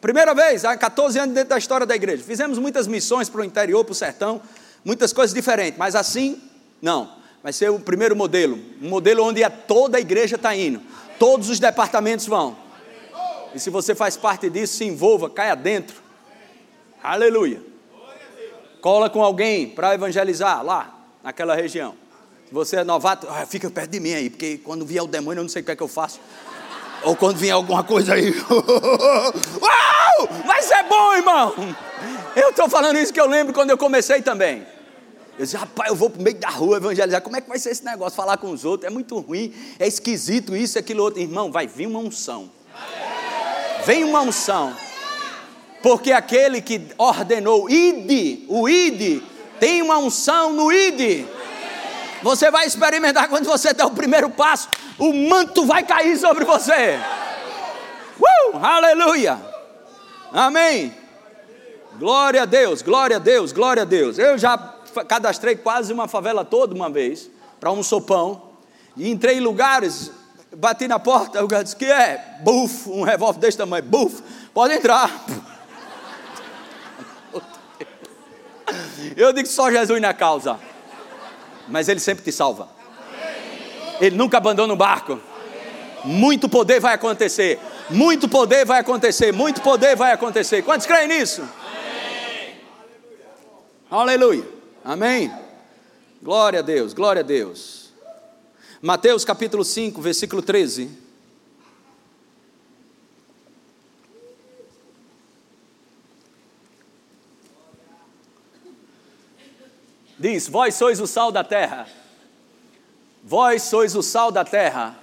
Primeira 0.00 0.34
vez, 0.34 0.64
há 0.64 0.76
14 0.76 1.18
anos 1.18 1.34
dentro 1.34 1.50
da 1.50 1.58
história 1.58 1.86
da 1.86 1.96
igreja. 1.96 2.22
Fizemos 2.22 2.58
muitas 2.58 2.86
missões 2.86 3.28
para 3.28 3.40
o 3.40 3.44
interior, 3.44 3.84
para 3.84 3.92
o 3.92 3.94
sertão, 3.94 4.40
muitas 4.84 5.12
coisas 5.12 5.34
diferentes, 5.34 5.78
mas 5.78 5.94
assim, 5.96 6.40
não. 6.80 7.16
Vai 7.42 7.52
ser 7.52 7.70
o 7.70 7.78
primeiro 7.78 8.14
modelo. 8.14 8.58
Um 8.82 8.88
modelo 8.88 9.24
onde 9.24 9.42
a 9.42 9.50
toda 9.50 9.98
a 9.98 10.00
igreja 10.00 10.36
está 10.36 10.54
indo. 10.54 10.80
Todos 11.18 11.48
os 11.48 11.58
departamentos 11.58 12.26
vão. 12.26 12.56
E 13.54 13.58
se 13.58 13.70
você 13.70 13.94
faz 13.94 14.16
parte 14.16 14.50
disso, 14.50 14.76
se 14.76 14.84
envolva, 14.84 15.30
caia 15.30 15.54
dentro. 15.54 15.96
Aleluia. 17.02 17.62
Cola 18.80 19.08
com 19.08 19.22
alguém 19.22 19.68
para 19.68 19.94
evangelizar 19.94 20.62
lá, 20.64 20.94
naquela 21.22 21.54
região. 21.54 21.94
Se 22.48 22.54
você 22.54 22.76
é 22.76 22.84
novato, 22.84 23.26
ah, 23.28 23.44
fica 23.44 23.68
perto 23.68 23.90
de 23.90 23.98
mim 23.98 24.14
aí, 24.14 24.30
porque 24.30 24.58
quando 24.58 24.86
vier 24.86 25.02
o 25.02 25.06
demônio 25.06 25.40
eu 25.40 25.44
não 25.44 25.48
sei 25.48 25.62
o 25.62 25.64
que 25.64 25.72
é 25.72 25.76
que 25.76 25.82
eu 25.82 25.88
faço. 25.88 26.20
Ou 27.02 27.16
quando 27.16 27.36
vier 27.36 27.52
alguma 27.52 27.82
coisa 27.82 28.14
aí. 28.14 28.32
Uau! 29.60 30.28
Mas 30.46 30.70
é 30.70 30.82
bom, 30.84 31.14
irmão! 31.14 31.54
Eu 32.36 32.50
estou 32.50 32.68
falando 32.68 32.98
isso 32.98 33.12
que 33.12 33.20
eu 33.20 33.26
lembro 33.26 33.52
quando 33.52 33.70
eu 33.70 33.78
comecei 33.78 34.22
também. 34.22 34.64
Eu 35.38 35.44
disse, 35.44 35.56
rapaz, 35.56 35.90
eu 35.90 35.96
vou 35.96 36.08
para 36.08 36.20
o 36.20 36.22
meio 36.22 36.36
da 36.36 36.48
rua 36.48 36.76
evangelizar. 36.78 37.20
Como 37.20 37.36
é 37.36 37.40
que 37.40 37.48
vai 37.48 37.58
ser 37.58 37.70
esse 37.70 37.84
negócio? 37.84 38.16
Falar 38.16 38.36
com 38.36 38.50
os 38.50 38.64
outros? 38.64 38.90
É 38.90 38.94
muito 38.94 39.18
ruim, 39.18 39.52
é 39.78 39.86
esquisito 39.86 40.56
isso, 40.56 40.78
aquilo 40.78 41.02
outro. 41.02 41.20
Irmão, 41.20 41.50
vai 41.50 41.66
vir 41.66 41.86
uma 41.86 41.98
unção. 41.98 42.50
Vem 43.84 44.04
uma 44.04 44.20
unção. 44.20 44.74
Porque 45.82 46.12
aquele 46.12 46.62
que 46.62 46.80
ordenou 46.96 47.68
ide, 47.68 48.44
o 48.48 48.68
ide, 48.68 49.22
tem 49.60 49.82
uma 49.82 49.98
unção 49.98 50.52
no 50.52 50.72
ide. 50.72 51.26
Você 52.22 52.50
vai 52.50 52.66
experimentar 52.66 53.28
quando 53.28 53.44
você 53.44 53.72
der 53.72 53.84
o 53.84 53.90
primeiro 53.90 54.30
passo, 54.30 54.68
o 54.98 55.12
manto 55.12 55.66
vai 55.66 55.82
cair 55.82 56.16
sobre 56.16 56.44
você. 56.44 56.98
Uh, 58.18 58.56
aleluia. 58.56 59.38
Amém. 60.32 60.94
Glória 61.98 62.42
a 62.42 62.44
Deus, 62.44 62.82
glória 62.82 63.16
a 63.16 63.18
Deus, 63.18 63.52
glória 63.52 63.82
a 63.82 63.86
Deus. 63.86 64.18
Eu 64.18 64.36
já 64.36 64.56
cadastrei 65.08 65.56
quase 65.56 65.92
uma 65.92 66.08
favela 66.08 66.44
toda 66.44 66.74
uma 66.74 66.90
vez, 66.90 67.30
para 67.58 67.70
um 67.70 67.82
sopão, 67.82 68.50
e 68.96 69.10
entrei 69.10 69.36
em 69.36 69.40
lugares, 69.40 70.10
bati 70.54 70.88
na 70.88 70.98
porta, 70.98 71.44
o 71.44 71.48
cara 71.48 71.62
disse, 71.62 71.76
que 71.76 71.86
é? 71.86 72.38
Buf, 72.40 72.90
um 72.90 73.02
revólver 73.02 73.38
desse 73.38 73.58
tamanho, 73.58 73.84
buf, 73.84 74.22
pode 74.52 74.74
entrar. 74.74 75.10
Eu 79.16 79.32
digo 79.32 79.48
só 79.48 79.70
Jesus 79.70 80.00
na 80.00 80.12
causa, 80.12 80.58
mas 81.68 81.88
Ele 81.88 82.00
sempre 82.00 82.24
te 82.24 82.32
salva. 82.32 82.68
Ele 84.00 84.16
nunca 84.16 84.36
abandona 84.36 84.72
o 84.72 84.76
barco. 84.76 85.20
Muito 86.04 86.48
poder 86.48 86.80
vai 86.80 86.94
acontecer, 86.94 87.58
muito 87.90 88.28
poder 88.28 88.64
vai 88.64 88.80
acontecer, 88.80 89.32
muito 89.32 89.60
poder 89.60 89.96
vai 89.96 90.12
acontecer. 90.12 90.62
Quantos 90.62 90.86
creem 90.86 91.08
nisso? 91.08 91.42
Aleluia. 93.90 94.44
Amém? 94.84 95.32
Glória 96.22 96.60
a 96.60 96.62
Deus, 96.62 96.92
glória 96.92 97.20
a 97.20 97.24
Deus. 97.24 97.92
Mateus 98.80 99.24
capítulo 99.24 99.64
5, 99.64 100.00
versículo 100.00 100.42
13. 100.42 101.05
Diz: 110.26 110.48
Vós 110.48 110.74
sois 110.74 111.00
o 111.00 111.06
sal 111.06 111.30
da 111.30 111.44
terra. 111.44 111.86
Vós 113.22 113.62
sois 113.62 113.94
o 113.94 114.02
sal 114.02 114.32
da 114.32 114.44
terra. 114.44 114.98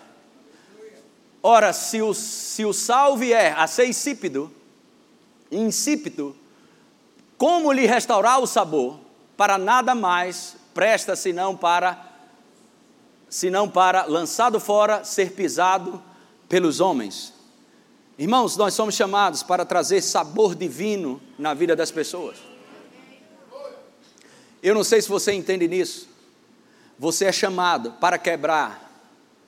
Ora, 1.42 1.72
se 1.72 2.02
o, 2.02 2.14
se 2.14 2.66
o 2.66 2.74
sal 2.74 3.16
vier 3.16 3.58
a 3.58 3.68
ser 3.68 3.86
insípido, 3.88 4.52
insípido, 5.52 6.36
como 7.38 7.72
lhe 7.72 7.86
restaurar 7.86 8.40
o 8.40 8.48
sabor? 8.48 9.04
para 9.36 9.58
nada 9.58 9.96
mais 9.96 10.56
presta 10.74 11.16
senão 11.16 11.56
para 11.58 12.12
senão 13.30 13.68
para 13.68 14.06
lançado 14.06 14.60
fora, 14.60 15.04
ser 15.04 15.32
pisado 15.32 16.00
pelos 16.48 16.80
homens. 16.80 17.34
Irmãos, 18.16 18.56
nós 18.56 18.76
somos 18.76 18.94
chamados 18.94 19.42
para 19.42 19.66
trazer 19.66 20.02
sabor 20.02 20.54
divino 20.54 21.20
na 21.40 21.56
vida 21.56 21.76
das 21.76 21.90
pessoas. 21.90 22.53
Eu 24.64 24.74
não 24.74 24.84
sei 24.84 25.02
se 25.02 25.10
você 25.10 25.34
entende 25.34 25.68
nisso. 25.68 26.08
Você 26.98 27.26
é 27.26 27.32
chamado 27.34 27.92
para 28.00 28.18
quebrar. 28.18 28.90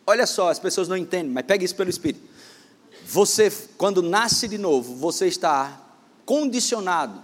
Olha 0.06 0.28
só, 0.28 0.50
as 0.50 0.60
pessoas 0.60 0.90
não 0.90 0.98
entendem, 0.98 1.32
mas 1.32 1.46
pegue 1.46 1.64
isso 1.64 1.74
pelo 1.74 1.90
Espírito. 1.90 2.28
Você, 3.06 3.50
quando 3.78 4.04
nasce 4.04 4.46
de 4.46 4.58
novo, 4.58 4.94
você 4.96 5.28
está 5.28 5.82
condicionado 6.26 7.24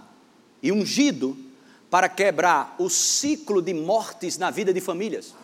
e 0.62 0.72
ungido 0.72 1.36
para 1.90 2.08
quebrar 2.08 2.74
o 2.78 2.88
ciclo 2.88 3.60
de 3.60 3.74
mortes 3.74 4.38
na 4.38 4.50
vida 4.50 4.72
de 4.72 4.80
famílias. 4.80 5.34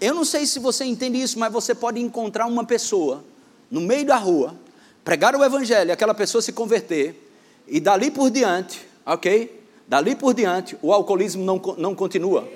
Eu 0.00 0.14
não 0.14 0.24
sei 0.24 0.46
se 0.46 0.58
você 0.58 0.84
entende 0.84 1.22
isso, 1.22 1.38
mas 1.38 1.52
você 1.52 1.74
pode 1.74 2.00
encontrar 2.00 2.46
uma 2.46 2.64
pessoa 2.64 3.24
no 3.70 3.80
meio 3.80 4.04
da 4.04 4.16
rua, 4.16 4.56
pregar 5.04 5.36
o 5.36 5.44
evangelho, 5.44 5.92
aquela 5.92 6.14
pessoa 6.14 6.42
se 6.42 6.52
converter, 6.52 7.30
e 7.68 7.78
dali 7.78 8.10
por 8.10 8.30
diante, 8.30 8.84
ok? 9.04 9.57
Dali 9.88 10.14
por 10.14 10.34
diante, 10.34 10.78
o 10.82 10.92
alcoolismo 10.92 11.42
não, 11.42 11.60
não 11.76 11.94
continua. 11.94 12.46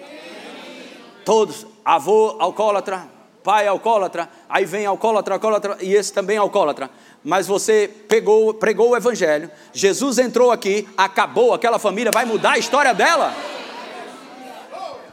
Todos, 1.24 1.66
avô 1.84 2.36
alcoólatra, 2.38 3.08
pai 3.42 3.66
alcoólatra, 3.66 4.28
aí 4.48 4.64
vem 4.64 4.86
alcoólatra, 4.86 5.34
alcoólatra, 5.34 5.78
e 5.80 5.94
esse 5.94 6.12
também 6.12 6.36
alcoólatra 6.36 6.90
mas 7.24 7.46
você 7.46 7.88
pegou, 8.08 8.52
pregou 8.54 8.90
o 8.90 8.96
evangelho, 8.96 9.50
Jesus 9.72 10.18
entrou 10.18 10.50
aqui, 10.50 10.88
acabou, 10.96 11.54
aquela 11.54 11.78
família 11.78 12.10
vai 12.10 12.24
mudar 12.24 12.52
a 12.52 12.58
história 12.58 12.92
dela. 12.92 13.34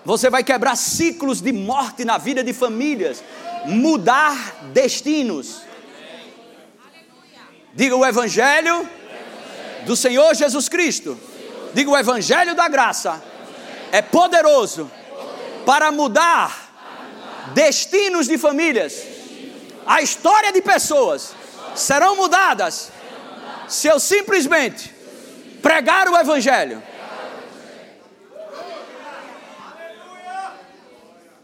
Você 0.03 0.29
vai 0.29 0.43
quebrar 0.43 0.75
ciclos 0.75 1.39
de 1.39 1.51
morte 1.51 2.03
na 2.03 2.17
vida 2.17 2.43
de 2.43 2.51
famílias, 2.51 3.23
mudar 3.65 4.71
destinos. 4.73 5.61
Diga 7.75 7.95
o 7.95 8.05
evangelho 8.05 8.89
do 9.85 9.95
Senhor 9.95 10.33
Jesus 10.33 10.67
Cristo. 10.67 11.17
Diga 11.73 11.89
o 11.89 11.97
evangelho 11.97 12.55
da 12.55 12.67
graça. 12.67 13.21
É 13.91 14.01
poderoso 14.01 14.89
para 15.65 15.91
mudar 15.91 16.69
destinos 17.53 18.27
de 18.27 18.37
famílias, 18.37 19.03
a 19.85 20.01
história 20.01 20.51
de 20.51 20.61
pessoas 20.61 21.33
serão 21.75 22.15
mudadas 22.15 22.91
se 23.67 23.87
eu 23.87 23.99
simplesmente 23.99 24.93
pregar 25.61 26.07
o 26.07 26.17
Evangelho. 26.17 26.81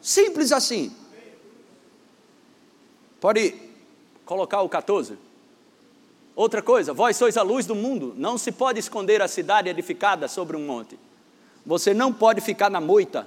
Simples 0.01 0.51
assim. 0.51 0.95
Pode 3.19 3.55
colocar 4.25 4.61
o 4.61 4.69
14. 4.69 5.17
Outra 6.35 6.61
coisa, 6.61 6.93
vós 6.93 7.15
sois 7.15 7.37
a 7.37 7.41
luz 7.41 7.65
do 7.65 7.75
mundo, 7.75 8.13
não 8.17 8.37
se 8.37 8.51
pode 8.51 8.79
esconder 8.79 9.21
a 9.21 9.27
cidade 9.27 9.69
edificada 9.69 10.27
sobre 10.27 10.57
um 10.57 10.65
monte. 10.65 10.99
Você 11.65 11.93
não 11.93 12.11
pode 12.11 12.41
ficar 12.41 12.69
na 12.69 12.81
moita. 12.81 13.25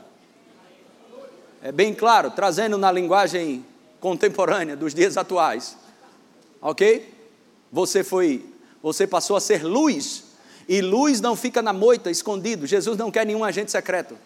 É 1.62 1.72
bem 1.72 1.94
claro, 1.94 2.30
trazendo 2.30 2.76
na 2.76 2.92
linguagem 2.92 3.64
contemporânea 3.98 4.76
dos 4.76 4.94
dias 4.94 5.16
atuais 5.16 5.76
ok? 6.60 7.14
Você 7.70 8.02
foi, 8.02 8.44
você 8.82 9.06
passou 9.06 9.36
a 9.36 9.40
ser 9.40 9.62
luz, 9.64 10.24
e 10.68 10.80
luz 10.80 11.20
não 11.20 11.34
fica 11.34 11.62
na 11.62 11.72
moita, 11.72 12.10
escondido. 12.10 12.66
Jesus 12.66 12.96
não 12.98 13.10
quer 13.10 13.24
nenhum 13.24 13.44
agente 13.44 13.70
secreto. 13.70 14.16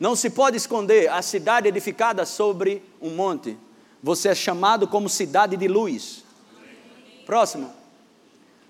Não 0.00 0.16
se 0.16 0.30
pode 0.30 0.56
esconder 0.56 1.10
a 1.10 1.20
cidade 1.20 1.68
edificada 1.68 2.24
sobre 2.24 2.82
um 3.02 3.10
monte. 3.10 3.58
Você 4.02 4.30
é 4.30 4.34
chamado 4.34 4.88
como 4.88 5.10
cidade 5.10 5.58
de 5.58 5.68
luz. 5.68 6.24
Próximo. 7.26 7.70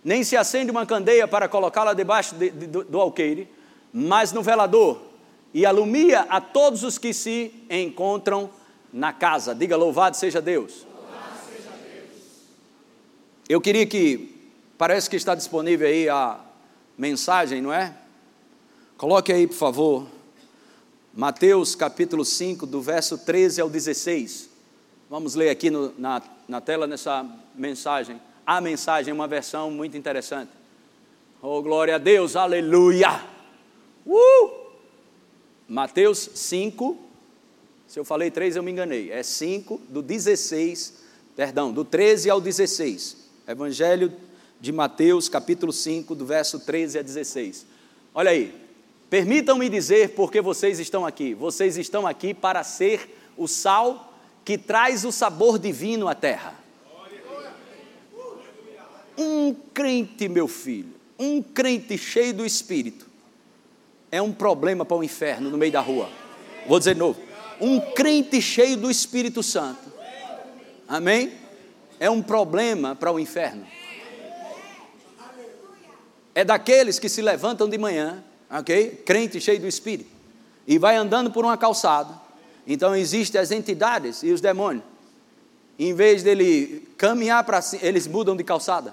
Nem 0.02 0.24
se 0.24 0.36
acende 0.36 0.72
uma 0.72 0.84
candeia 0.84 1.28
para 1.28 1.48
colocá-la 1.48 1.94
debaixo 1.94 2.34
de, 2.34 2.50
de, 2.50 2.66
do, 2.66 2.84
do 2.84 3.00
alqueire, 3.00 3.48
mas 3.92 4.32
no 4.32 4.42
velador, 4.42 5.00
e 5.54 5.64
alumia 5.64 6.22
a 6.22 6.40
todos 6.40 6.82
os 6.82 6.98
que 6.98 7.12
se 7.12 7.54
encontram 7.70 8.50
na 8.92 9.12
casa. 9.12 9.54
Diga 9.54 9.76
louvado 9.76 10.16
seja 10.16 10.40
Deus. 10.40 10.84
Louvado 10.92 11.34
seja 11.48 11.70
Deus. 11.70 12.10
Eu 13.48 13.60
queria 13.60 13.86
que, 13.86 14.50
parece 14.76 15.08
que 15.08 15.16
está 15.16 15.36
disponível 15.36 15.86
aí 15.86 16.08
a 16.08 16.40
mensagem, 16.98 17.62
não 17.62 17.72
é? 17.72 17.94
Coloque 18.96 19.32
aí, 19.32 19.46
por 19.46 19.56
favor, 19.56 20.06
Mateus 21.12 21.74
capítulo 21.74 22.24
5, 22.24 22.64
do 22.66 22.80
verso 22.80 23.18
13 23.18 23.60
ao 23.60 23.68
16. 23.68 24.48
Vamos 25.08 25.34
ler 25.34 25.50
aqui 25.50 25.68
no, 25.68 25.92
na, 25.98 26.22
na 26.46 26.60
tela 26.60 26.86
nessa 26.86 27.28
mensagem. 27.56 28.20
A 28.46 28.60
mensagem 28.60 29.10
é 29.10 29.14
uma 29.14 29.26
versão 29.26 29.72
muito 29.72 29.96
interessante. 29.96 30.52
Oh, 31.42 31.60
glória 31.62 31.96
a 31.96 31.98
Deus, 31.98 32.36
aleluia! 32.36 33.24
Uh! 34.06 34.50
Mateus 35.68 36.30
5, 36.32 36.96
se 37.88 37.98
eu 37.98 38.04
falei 38.04 38.30
3, 38.30 38.54
eu 38.54 38.62
me 38.62 38.70
enganei. 38.70 39.10
É 39.10 39.24
5, 39.24 39.80
do 39.88 40.02
16, 40.02 40.94
perdão, 41.34 41.72
do 41.72 41.84
13 41.84 42.30
ao 42.30 42.40
16. 42.40 43.16
Evangelho 43.48 44.12
de 44.60 44.70
Mateus, 44.70 45.28
capítulo 45.28 45.72
5, 45.72 46.14
do 46.14 46.24
verso 46.24 46.60
13 46.60 47.00
a 47.00 47.02
16. 47.02 47.66
Olha 48.14 48.30
aí. 48.30 48.59
Permitam-me 49.10 49.68
dizer 49.68 50.10
por 50.10 50.30
que 50.30 50.40
vocês 50.40 50.78
estão 50.78 51.04
aqui. 51.04 51.34
Vocês 51.34 51.76
estão 51.76 52.06
aqui 52.06 52.32
para 52.32 52.62
ser 52.62 53.32
o 53.36 53.48
sal 53.48 54.14
que 54.44 54.56
traz 54.56 55.04
o 55.04 55.12
sabor 55.12 55.58
divino 55.58 56.08
à 56.08 56.14
terra. 56.14 56.60
um 59.20 59.54
crente, 59.74 60.28
meu 60.28 60.48
filho, 60.48 60.94
um 61.18 61.42
crente 61.42 61.98
cheio 61.98 62.32
do 62.32 62.46
Espírito, 62.46 63.06
é 64.10 64.20
um 64.20 64.32
problema 64.32 64.84
para 64.84 64.96
o 64.96 65.04
inferno 65.04 65.50
no 65.50 65.58
meio 65.58 65.70
da 65.70 65.80
rua. 65.80 66.08
Vou 66.66 66.78
dizer 66.78 66.94
de 66.94 67.00
novo: 67.00 67.20
um 67.60 67.80
crente 67.80 68.40
cheio 68.40 68.76
do 68.76 68.90
Espírito 68.90 69.42
Santo, 69.42 69.92
amém? 70.88 71.32
É 71.98 72.08
um 72.08 72.22
problema 72.22 72.96
para 72.96 73.12
o 73.12 73.20
inferno. 73.20 73.66
É 76.34 76.44
daqueles 76.44 76.98
que 76.98 77.08
se 77.08 77.20
levantam 77.20 77.68
de 77.68 77.76
manhã, 77.76 78.24
ok? 78.50 79.02
Crente 79.06 79.40
cheio 79.40 79.60
do 79.60 79.66
Espírito, 79.66 80.10
e 80.66 80.78
vai 80.78 80.96
andando 80.96 81.30
por 81.30 81.44
uma 81.44 81.56
calçada. 81.56 82.14
Então 82.66 82.94
existem 82.94 83.40
as 83.40 83.50
entidades 83.50 84.22
e 84.22 84.32
os 84.32 84.40
demônios. 84.40 84.84
Em 85.78 85.94
vez 85.94 86.22
dele 86.22 86.88
caminhar 86.98 87.42
para 87.44 87.62
cima, 87.62 87.84
eles 87.84 88.06
mudam 88.06 88.36
de 88.36 88.44
calçada. 88.44 88.92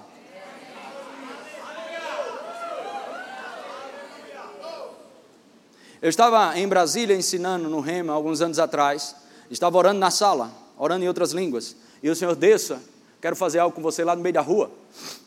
Eu 6.00 6.08
estava 6.08 6.56
em 6.58 6.66
Brasília 6.66 7.16
ensinando 7.16 7.68
no 7.68 7.80
Rema 7.80 8.12
alguns 8.12 8.40
anos 8.40 8.58
atrás. 8.58 9.16
Estava 9.50 9.76
orando 9.76 9.98
na 9.98 10.10
sala, 10.10 10.52
orando 10.78 11.04
em 11.04 11.08
outras 11.08 11.32
línguas. 11.32 11.74
E 12.02 12.08
o 12.08 12.14
Senhor, 12.14 12.36
desça, 12.36 12.80
quero 13.20 13.34
fazer 13.34 13.58
algo 13.58 13.74
com 13.74 13.82
você 13.82 14.04
lá 14.04 14.14
no 14.14 14.22
meio 14.22 14.32
da 14.32 14.40
rua. 14.40 14.70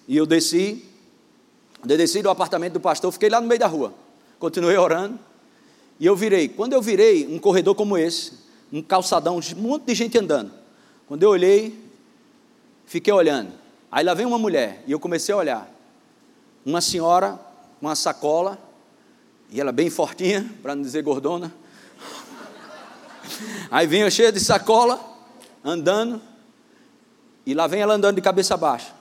E 0.07 0.15
eu 0.15 0.25
desci, 0.25 0.85
desci 1.83 2.21
do 2.21 2.29
apartamento 2.29 2.73
do 2.73 2.79
pastor, 2.79 3.11
fiquei 3.11 3.29
lá 3.29 3.41
no 3.41 3.47
meio 3.47 3.59
da 3.59 3.67
rua. 3.67 3.93
Continuei 4.41 4.75
orando. 4.75 5.19
E 5.99 6.06
eu 6.08 6.15
virei. 6.15 6.49
Quando 6.49 6.73
eu 6.73 6.82
virei, 6.82 7.27
um 7.27 7.38
corredor 7.38 7.75
como 7.75 7.95
esse, 7.95 8.34
um 8.73 8.82
calçadão, 8.82 9.39
um 9.56 9.62
monte 9.62 9.84
de 9.84 9.93
gente 9.93 10.17
andando. 10.17 10.51
Quando 11.08 11.21
eu 11.21 11.30
olhei, 11.30 11.80
fiquei 12.88 13.13
olhando. 13.13 13.51
Aí 13.91 14.04
lá 14.04 14.15
vem 14.15 14.25
uma 14.25 14.39
mulher, 14.39 14.84
e 14.88 14.91
eu 14.91 14.99
comecei 14.99 15.32
a 15.32 15.38
olhar. 15.38 15.71
Uma 16.65 16.82
senhora, 16.82 17.39
uma 17.80 17.93
sacola, 17.93 18.58
e 19.51 19.62
ela 19.62 19.71
bem 19.71 19.91
fortinha, 19.91 20.49
para 20.63 20.73
não 20.73 20.82
dizer 20.82 21.04
gordona. 21.04 21.54
Aí 23.69 23.86
vinha 23.86 24.10
cheia 24.10 24.32
de 24.32 24.39
sacola, 24.39 24.99
andando, 25.63 26.19
e 27.45 27.54
lá 27.54 27.67
vem 27.67 27.82
ela 27.82 27.93
andando 27.93 28.15
de 28.15 28.21
cabeça 28.23 28.58
baixa. 28.58 28.91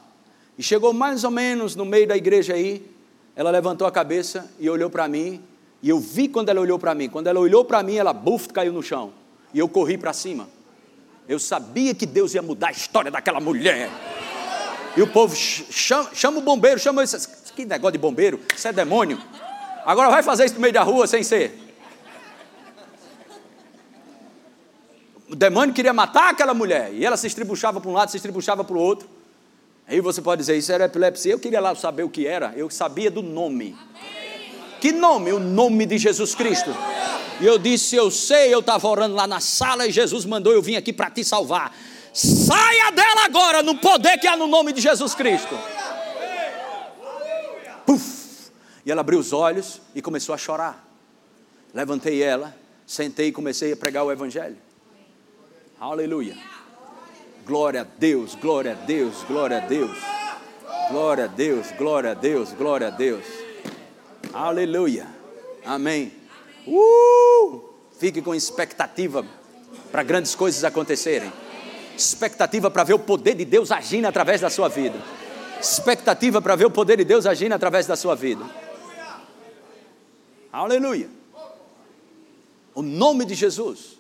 E 0.59 0.63
chegou 0.63 0.93
mais 0.93 1.25
ou 1.25 1.31
menos 1.31 1.75
no 1.75 1.87
meio 1.87 2.07
da 2.07 2.17
igreja 2.17 2.53
aí, 2.53 3.00
ela 3.35 3.51
levantou 3.51 3.87
a 3.87 3.93
cabeça 3.93 4.51
e 4.59 4.69
olhou 4.69 4.91
para 4.91 5.07
mim, 5.09 5.43
e 5.83 5.89
eu 5.89 5.99
vi 5.99 6.29
quando 6.29 6.49
ela 6.49 6.61
olhou 6.61 6.79
para 6.79 6.95
mim. 6.95 7.09
Quando 7.09 7.27
ela 7.27 7.41
olhou 7.41 7.65
para 7.65 7.83
mim, 7.83 7.97
ela 7.97 8.13
buf, 8.13 8.49
caiu 8.49 8.73
no 8.73 8.83
chão. 8.83 9.13
E 9.55 9.59
eu 9.59 9.69
corri 9.69 9.97
para 9.97 10.13
cima. 10.13 10.49
Eu 11.29 11.39
sabia 11.39 11.95
que 11.95 12.05
Deus 12.05 12.35
ia 12.35 12.43
mudar 12.43 12.69
a 12.69 12.73
história 12.73 13.11
daquela 13.11 13.41
mulher. 13.41 13.89
E 14.97 15.03
o 15.03 15.07
povo 15.07 15.35
chama, 15.35 16.11
chama 16.13 16.39
o 16.39 16.43
bombeiro, 16.43 16.79
chama 16.79 17.03
esse. 17.03 17.29
Que 17.55 17.65
negócio 17.65 17.93
de 17.93 17.99
bombeiro? 17.99 18.41
Isso 18.55 18.69
é 18.69 18.73
demônio. 18.73 19.19
Agora 19.85 20.11
vai 20.11 20.23
fazer 20.23 20.45
isso 20.45 20.55
no 20.55 20.61
meio 20.61 20.75
da 20.75 20.83
rua 20.83 21.07
sem 21.07 21.23
ser. 21.23 21.59
O 25.29 25.37
demônio 25.37 25.73
queria 25.73 25.93
matar 25.93 26.31
aquela 26.31 26.53
mulher. 26.53 26.93
E 26.93 27.05
ela 27.05 27.17
se 27.17 27.27
estribuchava 27.27 27.81
para 27.81 27.89
um 27.89 27.95
lado, 27.95 28.11
se 28.11 28.17
estribuchava 28.17 28.65
para 28.65 28.77
o 28.77 28.81
outro. 28.81 29.09
Aí 29.91 30.01
você 30.01 30.23
pode 30.23 30.39
dizer, 30.39 30.57
isso 30.57 30.71
era 30.71 30.85
epilepsia. 30.85 31.33
Eu 31.33 31.41
queria 31.41 31.61
lá 31.61 31.75
saber 31.75 32.05
o 32.05 32.09
que 32.09 32.25
era. 32.25 32.53
Eu 32.57 32.71
sabia 32.71 33.11
do 33.11 33.23
nome. 33.23 33.77
Que 34.81 34.93
nome? 34.93 35.33
O 35.33 35.41
nome 35.41 35.85
de 35.85 35.99
Jesus 35.99 36.33
Cristo. 36.33 36.71
E 37.41 37.45
eu 37.45 37.59
disse, 37.59 37.97
eu 37.97 38.09
sei, 38.09 38.55
eu 38.55 38.61
estava 38.61 38.87
orando 38.87 39.17
lá 39.17 39.27
na 39.27 39.41
sala 39.41 39.89
e 39.89 39.91
Jesus 39.91 40.25
mandou 40.25 40.53
eu 40.53 40.63
vim 40.63 40.77
aqui 40.77 40.93
para 40.93 41.11
te 41.11 41.25
salvar. 41.25 41.77
Saia 42.13 42.93
dela 42.93 43.25
agora 43.25 43.65
no 43.65 43.79
poder 43.79 44.17
que 44.19 44.29
há 44.29 44.37
no 44.37 44.47
nome 44.47 44.73
de 44.73 44.81
Jesus 44.81 45.13
Cristo. 45.13 45.59
Puf! 47.85 48.53
E 48.87 48.93
ela 48.93 49.01
abriu 49.01 49.19
os 49.19 49.33
olhos 49.33 49.81
e 49.93 50.01
começou 50.01 50.33
a 50.33 50.39
chorar. 50.39 50.89
Levantei 51.75 52.23
ela, 52.23 52.55
sentei 52.87 53.29
e 53.29 53.33
comecei 53.33 53.73
a 53.73 53.77
pregar 53.77 54.05
o 54.05 54.13
Evangelho. 54.13 54.57
Aleluia. 55.81 56.37
Glória 57.51 57.81
a 57.81 57.85
Deus, 57.85 58.37
glória 58.37 58.71
a 58.71 58.75
Deus, 58.77 59.25
glória 59.25 59.57
a 59.57 59.61
Deus. 59.61 59.99
Glória 60.89 61.25
a 61.25 61.27
Deus, 61.27 61.67
glória 61.77 62.13
a 62.13 62.15
Deus, 62.15 62.53
glória 62.53 62.87
a 62.87 62.91
Deus. 62.91 63.25
Aleluia. 64.33 65.09
Amém. 65.65 66.13
Uh! 66.65 67.61
Fique 67.99 68.23
com 68.23 68.37
expectativa 68.37 69.27
para 69.91 70.05
grandes 70.05 70.37
coisas 70.37 70.63
acontecerem. 70.63 71.33
Expectativa 71.99 72.71
para 72.71 72.85
ver 72.85 72.95
o 72.95 73.01
poder 73.01 73.35
de 73.35 73.45
Deus 73.45 73.73
agindo 73.73 74.07
através 74.07 74.41
da 74.41 74.49
sua 74.49 74.69
vida. 74.69 75.03
Expectativa 75.61 76.41
para 76.41 76.55
ver 76.55 76.67
o 76.67 76.71
poder 76.71 76.99
de 76.99 77.05
Deus 77.05 77.27
agindo 77.27 77.53
através 77.53 77.85
da 77.85 77.97
sua 77.97 78.15
vida. 78.15 78.45
Aleluia. 80.53 81.09
O 82.77 82.81
nome 82.81 83.25
de 83.25 83.35
Jesus. 83.35 83.99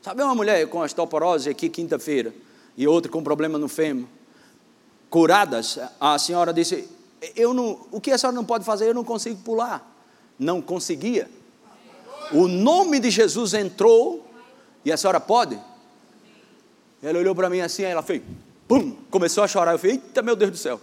Sabe 0.00 0.22
uma 0.22 0.34
mulher 0.34 0.66
com 0.68 0.78
osteoporose 0.78 1.50
aqui 1.50 1.68
quinta-feira 1.68 2.32
e 2.76 2.86
outra 2.86 3.10
com 3.10 3.22
problema 3.22 3.58
no 3.58 3.68
fêmur, 3.68 4.06
curadas, 5.10 5.78
a 6.00 6.18
senhora 6.18 6.52
disse: 6.52 6.88
"Eu 7.36 7.52
não, 7.52 7.86
o 7.90 8.00
que 8.00 8.10
a 8.10 8.18
senhora 8.18 8.34
não 8.34 8.44
pode 8.44 8.64
fazer? 8.64 8.88
Eu 8.88 8.94
não 8.94 9.04
consigo 9.04 9.40
pular". 9.42 9.90
Não 10.38 10.60
conseguia. 10.60 11.30
O 12.32 12.48
nome 12.48 12.98
de 12.98 13.10
Jesus 13.10 13.54
entrou 13.54 14.26
e 14.84 14.90
a 14.90 14.96
senhora 14.96 15.20
pode? 15.20 15.60
Ela 17.02 17.18
olhou 17.18 17.34
para 17.34 17.50
mim 17.50 17.60
assim, 17.60 17.82
ela 17.82 18.02
fez, 18.02 18.22
pum, 18.66 18.96
começou 19.10 19.44
a 19.44 19.48
chorar. 19.48 19.72
Eu 19.72 19.78
falei: 19.78 19.96
"Eita, 19.96 20.22
meu 20.22 20.34
Deus 20.34 20.50
do 20.52 20.56
céu". 20.56 20.80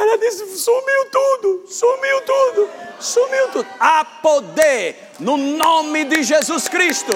Ela 0.00 0.16
disse: 0.18 0.56
sumiu 0.56 1.10
tudo, 1.10 1.66
sumiu 1.68 2.20
tudo, 2.22 2.70
sumiu 3.00 3.48
tudo. 3.52 3.66
Há 3.78 4.04
poder 4.04 4.96
no 5.18 5.36
nome 5.36 6.04
de 6.04 6.22
Jesus 6.22 6.68
Cristo. 6.68 7.12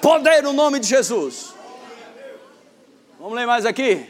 Poder 0.00 0.42
no 0.42 0.52
nome 0.52 0.78
de 0.80 0.86
Jesus. 0.86 1.54
Vamos 3.18 3.34
ler 3.34 3.46
mais 3.46 3.66
aqui. 3.66 4.06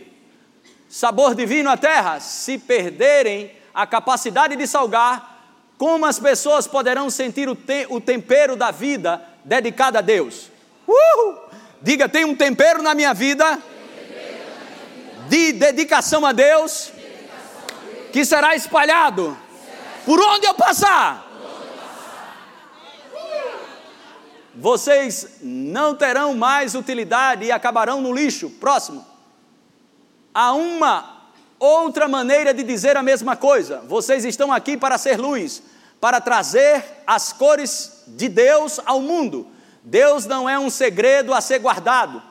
Sabor 0.88 1.35
divino 1.35 1.68
à 1.68 1.76
terra. 1.76 2.20
Se 2.20 2.59
perderem 2.59 3.53
a 3.74 3.87
capacidade 3.87 4.55
de 4.57 4.66
salgar, 4.66 5.31
como 5.76 6.07
as 6.07 6.18
pessoas 6.18 6.66
poderão 6.66 7.11
sentir 7.11 7.48
o, 7.48 7.57
te 7.57 7.87
o 7.88 8.00
tempero 8.00 8.55
da 8.55 8.70
vida 8.70 9.22
dedicada 9.44 9.98
a 9.98 10.03
Deus? 10.03 10.50
Uhul! 10.87 11.38
Diga, 11.83 12.09
tem 12.09 12.24
um 12.24 12.37
tempero 12.37 12.83
na 12.83 12.94
minha 12.94 13.14
vida 13.14 13.59
de 15.29 15.53
dedicação 15.53 16.26
a 16.26 16.33
Deus 16.33 16.92
que 18.12 18.24
será 18.24 18.55
espalhado 18.55 19.37
por 20.05 20.20
onde 20.20 20.46
eu 20.46 20.55
passar. 20.55 21.29
Vocês 24.61 25.38
não 25.40 25.94
terão 25.94 26.35
mais 26.35 26.75
utilidade 26.75 27.46
e 27.46 27.51
acabarão 27.51 28.03
no 28.03 28.12
lixo. 28.12 28.51
Próximo. 28.51 29.07
Há 30.35 30.53
uma 30.53 31.31
outra 31.59 32.07
maneira 32.07 32.53
de 32.53 32.62
dizer 32.62 32.94
a 32.94 33.03
mesma 33.03 33.35
coisa. 33.37 33.83
Vocês 33.88 34.23
estão 34.23 34.53
aqui 34.53 34.77
para 34.77 34.99
ser 34.99 35.18
luz, 35.18 35.62
para 35.99 36.20
trazer 36.20 36.85
as 37.07 37.33
cores 37.33 38.05
de 38.09 38.29
Deus 38.29 38.79
ao 38.85 39.01
mundo. 39.01 39.46
Deus 39.83 40.27
não 40.27 40.46
é 40.46 40.59
um 40.59 40.68
segredo 40.68 41.33
a 41.33 41.40
ser 41.40 41.59
guardado. 41.59 42.23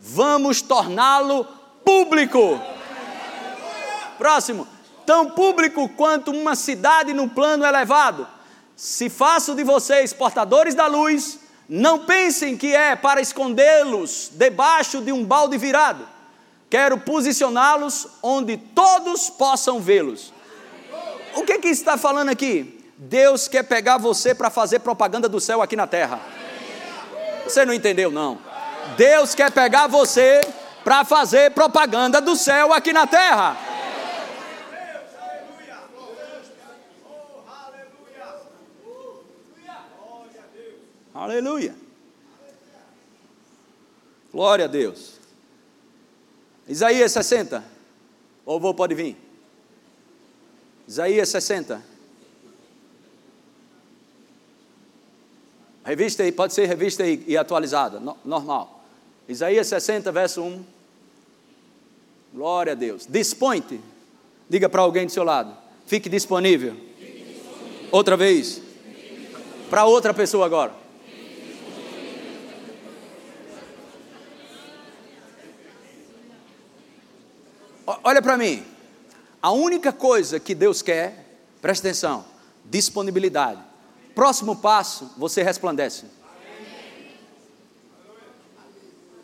Vamos 0.00 0.60
torná-lo 0.60 1.46
público. 1.84 2.60
Próximo 4.18 4.66
tão 5.06 5.30
público 5.30 5.88
quanto 5.90 6.32
uma 6.32 6.56
cidade 6.56 7.14
no 7.14 7.28
plano 7.28 7.64
elevado. 7.64 8.26
Se 8.74 9.08
faço 9.08 9.54
de 9.54 9.62
vocês 9.62 10.12
portadores 10.12 10.74
da 10.74 10.88
luz, 10.88 11.45
não 11.68 12.00
pensem 12.00 12.56
que 12.56 12.74
é 12.74 12.94
para 12.94 13.20
escondê-los 13.20 14.30
debaixo 14.32 15.00
de 15.00 15.12
um 15.12 15.24
balde 15.24 15.58
virado. 15.58 16.06
Quero 16.70 16.98
posicioná-los 16.98 18.08
onde 18.22 18.56
todos 18.56 19.30
possam 19.30 19.80
vê-los. 19.80 20.32
O 21.34 21.42
que, 21.42 21.58
que 21.58 21.68
está 21.68 21.96
falando 21.96 22.30
aqui? 22.30 22.84
Deus 22.96 23.46
quer 23.46 23.62
pegar 23.62 23.98
você 23.98 24.34
para 24.34 24.48
fazer 24.48 24.80
propaganda 24.80 25.28
do 25.28 25.40
céu 25.40 25.60
aqui 25.60 25.76
na 25.76 25.86
terra. 25.86 26.20
Você 27.44 27.64
não 27.64 27.74
entendeu, 27.74 28.10
não? 28.10 28.38
Deus 28.96 29.34
quer 29.34 29.50
pegar 29.50 29.86
você 29.86 30.40
para 30.82 31.04
fazer 31.04 31.50
propaganda 31.50 32.20
do 32.20 32.36
céu 32.36 32.72
aqui 32.72 32.92
na 32.92 33.06
terra. 33.06 33.56
Aleluia. 41.16 41.74
Glória 44.30 44.66
a 44.66 44.68
Deus. 44.68 45.14
Isaías 46.68 47.10
60. 47.12 47.64
O 48.44 48.56
avô 48.56 48.74
pode 48.74 48.94
vir. 48.94 49.16
Isaías 50.86 51.30
60. 51.30 51.82
Revista 55.86 56.22
aí, 56.22 56.32
pode 56.32 56.52
ser 56.52 56.66
revista 56.66 57.06
e, 57.06 57.24
e 57.26 57.36
atualizada, 57.36 57.98
no, 57.98 58.18
normal. 58.24 58.84
Isaías 59.26 59.68
60, 59.68 60.12
verso 60.12 60.42
1. 60.42 60.64
Glória 62.34 62.72
a 62.72 62.76
Deus. 62.76 63.06
Dispõe-te. 63.06 63.80
Diga 64.50 64.68
para 64.68 64.82
alguém 64.82 65.06
do 65.06 65.12
seu 65.12 65.24
lado. 65.24 65.56
Fique 65.86 66.10
disponível. 66.10 66.74
Fique 66.98 67.24
disponível. 67.24 67.88
Outra 67.90 68.18
vez. 68.18 68.60
Para 69.70 69.86
outra 69.86 70.12
pessoa 70.12 70.44
agora. 70.44 70.85
Olha 78.06 78.22
para 78.22 78.36
mim. 78.36 78.64
A 79.42 79.50
única 79.50 79.92
coisa 79.92 80.38
que 80.38 80.54
Deus 80.54 80.80
quer, 80.80 81.40
presta 81.60 81.88
atenção, 81.88 82.24
disponibilidade. 82.64 83.60
Próximo 84.14 84.54
passo, 84.54 85.10
você 85.16 85.42
resplandece. 85.42 86.04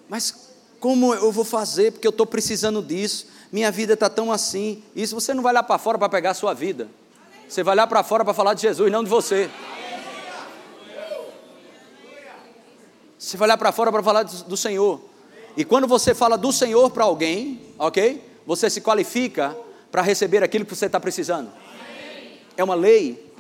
Mas 0.09 0.49
como 0.81 1.15
eu 1.15 1.31
vou 1.31 1.45
fazer? 1.45 1.93
Porque 1.93 2.09
eu 2.09 2.11
estou 2.11 2.27
precisando 2.27 2.83
disso. 2.83 3.29
Minha 3.53 3.71
vida 3.71 3.93
está 3.93 4.11
tão 4.11 4.33
assim. 4.33 4.83
Isso 4.97 5.15
você 5.15 5.33
não 5.33 5.45
vai 5.45 5.53
lá 5.53 5.63
para 5.63 5.79
fora 5.79 5.97
para 5.97 6.09
pegar 6.09 6.31
a 6.31 6.35
sua 6.35 6.53
vida. 6.53 6.89
Você 7.49 7.63
vai 7.63 7.77
lá 7.77 7.87
para 7.87 8.03
fora 8.03 8.25
para 8.25 8.35
falar 8.35 8.55
de 8.55 8.63
Jesus, 8.63 8.91
não 8.91 9.05
de 9.05 9.11
você. 9.11 9.49
Você 13.17 13.37
vai 13.37 13.47
lá 13.47 13.57
para 13.57 13.71
fora 13.71 13.93
para 13.93 14.03
falar 14.03 14.25
do 14.25 14.57
Senhor. 14.57 15.01
E 15.57 15.65
quando 15.65 15.87
você 15.87 16.17
fala 16.17 16.37
do 16.37 16.51
Senhor 16.51 16.91
para 16.91 17.05
alguém, 17.05 17.61
ok? 17.79 18.32
Você 18.47 18.69
se 18.69 18.81
qualifica 18.81 19.57
para 19.91 20.03
receber 20.03 20.43
aquilo 20.43 20.65
que 20.65 20.75
você 20.75 20.87
está 20.87 20.99
precisando. 20.99 21.51
É 22.57 22.65
uma 22.65 22.75
lei. 22.75 23.33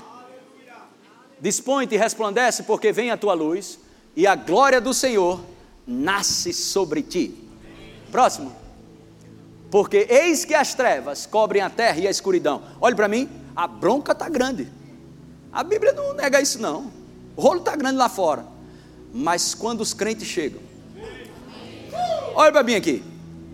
Dispõe-te 1.40 1.94
e 1.94 1.98
resplandece, 1.98 2.62
porque 2.62 2.92
vem 2.92 3.10
a 3.10 3.16
tua 3.16 3.34
luz, 3.34 3.78
e 4.14 4.26
a 4.26 4.34
glória 4.34 4.80
do 4.80 4.94
Senhor 4.94 5.40
nasce 5.86 6.52
sobre 6.52 7.02
ti. 7.02 7.34
Próximo. 8.10 8.54
Porque 9.70 10.06
eis 10.08 10.44
que 10.44 10.54
as 10.54 10.74
trevas 10.74 11.26
cobrem 11.26 11.62
a 11.62 11.70
terra 11.70 11.98
e 11.98 12.06
a 12.06 12.10
escuridão. 12.10 12.62
Olhe 12.80 12.94
para 12.94 13.08
mim, 13.08 13.28
a 13.56 13.66
bronca 13.66 14.12
está 14.12 14.28
grande. 14.28 14.68
A 15.50 15.64
Bíblia 15.64 15.92
não 15.92 16.14
nega 16.14 16.40
isso, 16.40 16.60
não. 16.60 16.92
O 17.34 17.40
rolo 17.40 17.60
está 17.60 17.74
grande 17.74 17.96
lá 17.96 18.08
fora. 18.08 18.44
Mas 19.12 19.54
quando 19.54 19.80
os 19.80 19.92
crentes 19.92 20.28
chegam, 20.28 20.60
olha 22.34 22.52
para 22.52 22.62
mim 22.62 22.74
aqui. 22.74 23.02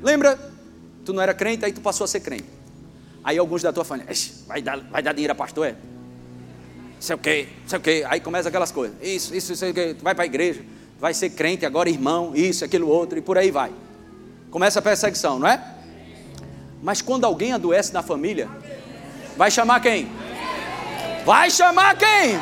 Lembra? 0.02 0.47
Tu 1.08 1.12
não 1.14 1.22
era 1.22 1.32
crente, 1.32 1.64
aí 1.64 1.72
tu 1.72 1.80
passou 1.80 2.04
a 2.04 2.08
ser 2.08 2.20
crente. 2.20 2.44
Aí 3.24 3.38
alguns 3.38 3.62
da 3.62 3.72
tua 3.72 3.82
família, 3.82 4.12
vai 4.46 4.60
dar, 4.60 4.78
vai 4.78 5.02
dar 5.02 5.14
dinheiro 5.14 5.32
a 5.32 5.34
pastor, 5.34 5.68
é? 5.68 5.74
Sei 7.00 7.16
o 7.16 7.18
quê, 7.18 7.48
sei 7.66 7.78
o 7.78 7.80
quê. 7.80 8.04
Aí 8.06 8.20
começa 8.20 8.50
aquelas 8.50 8.70
coisas. 8.70 8.94
Isso, 9.00 9.34
isso, 9.34 9.54
isso, 9.54 9.64
tu 9.98 10.04
vai 10.04 10.14
para 10.14 10.24
a 10.24 10.26
igreja 10.26 10.62
vai 11.00 11.14
ser 11.14 11.30
crente 11.30 11.64
agora, 11.64 11.88
irmão, 11.88 12.32
isso, 12.34 12.62
aquilo, 12.62 12.88
outro, 12.88 13.16
e 13.16 13.22
por 13.22 13.38
aí 13.38 13.50
vai. 13.50 13.72
Começa 14.50 14.80
a 14.80 14.82
perseguição, 14.82 15.38
não 15.38 15.48
é? 15.48 15.58
Mas 16.82 17.00
quando 17.00 17.24
alguém 17.24 17.54
adoece 17.54 17.90
na 17.94 18.02
família, 18.02 18.46
vai 19.34 19.50
chamar 19.50 19.80
quem? 19.80 20.10
Vai 21.24 21.50
chamar 21.50 21.96
quem? 21.96 22.38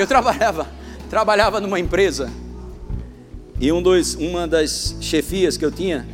Eu 0.00 0.06
trabalhava, 0.06 0.66
trabalhava 1.10 1.60
numa 1.60 1.78
empresa 1.78 2.30
e 3.60 3.70
um 3.70 3.82
dos, 3.82 4.14
uma 4.14 4.48
das 4.48 4.96
chefias 4.98 5.58
que 5.58 5.64
eu 5.64 5.70
tinha, 5.70 6.08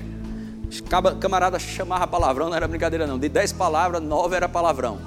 camarada 1.20 1.57
chamava 1.57 2.05
palavrão, 2.05 2.49
não 2.49 2.57
era 2.57 2.66
brincadeira 2.66 3.07
não. 3.07 3.16
De 3.16 3.29
dez 3.29 3.53
palavras, 3.53 4.03
nove 4.03 4.35
era 4.35 4.49
palavrão. 4.49 4.99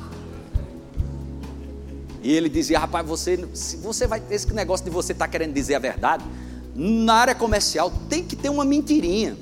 E 2.24 2.32
ele 2.32 2.48
dizia, 2.48 2.80
rapaz, 2.80 3.06
você, 3.06 3.46
você 3.82 4.08
vai, 4.08 4.24
esse 4.32 4.54
negócio 4.54 4.86
de 4.86 4.92
você 4.92 5.12
estar 5.12 5.26
tá 5.26 5.30
querendo 5.30 5.54
dizer 5.54 5.76
a 5.76 5.80
verdade, 5.80 6.24
na 6.74 7.15
área 7.15 7.36
comercial 7.36 7.92
tem 8.08 8.24
que 8.24 8.38
ter 8.38 8.48
uma 8.48 8.63
mentirinha. 8.63 9.36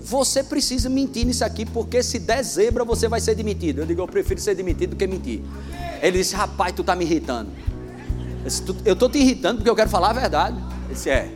Você 0.00 0.42
precisa 0.42 0.88
mentir 0.88 1.24
nisso 1.24 1.44
aqui, 1.44 1.64
porque 1.64 2.02
se 2.02 2.18
der 2.18 2.42
zebra, 2.42 2.84
você 2.84 3.06
vai 3.06 3.20
ser 3.20 3.36
demitido. 3.36 3.82
Eu 3.82 3.86
digo, 3.86 4.02
eu 4.02 4.08
prefiro 4.08 4.40
ser 4.40 4.56
demitido 4.56 4.90
do 4.90 4.96
que 4.96 5.06
mentir. 5.06 5.40
Ele 6.02 6.18
disse, 6.18 6.34
rapaz, 6.34 6.72
tu 6.72 6.80
está 6.80 6.96
me 6.96 7.04
irritando. 7.04 7.50
Eu 8.84 8.92
estou 8.92 9.08
te 9.08 9.18
irritando 9.18 9.56
porque 9.56 9.70
eu 9.70 9.74
quero 9.74 9.90
falar 9.90 10.10
a 10.10 10.12
verdade. 10.12 10.56
Ele 10.84 10.94
disse, 10.94 11.10
é. 11.10 11.30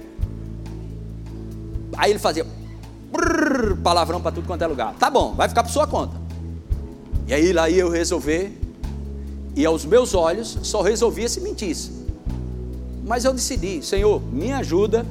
Aí 1.96 2.12
ele 2.12 2.20
fazia, 2.20 2.46
brrr, 3.10 3.76
palavrão 3.82 4.20
para 4.20 4.30
tudo 4.30 4.46
quanto 4.46 4.62
é 4.62 4.66
lugar. 4.66 4.94
Tá 4.94 5.10
bom, 5.10 5.34
vai 5.34 5.48
ficar 5.48 5.64
por 5.64 5.70
sua 5.70 5.86
conta. 5.86 6.16
E 7.26 7.34
aí 7.34 7.52
lá 7.52 7.68
ia 7.68 7.82
eu 7.82 7.90
resolver, 7.90 8.58
e 9.56 9.66
aos 9.66 9.84
meus 9.84 10.14
olhos 10.14 10.58
só 10.62 10.82
resolvia 10.82 11.28
se 11.28 11.40
mentisse. 11.40 11.90
Mas 13.04 13.24
eu 13.24 13.32
decidi, 13.32 13.82
Senhor, 13.82 14.22
me 14.32 14.52
ajuda 14.52 15.04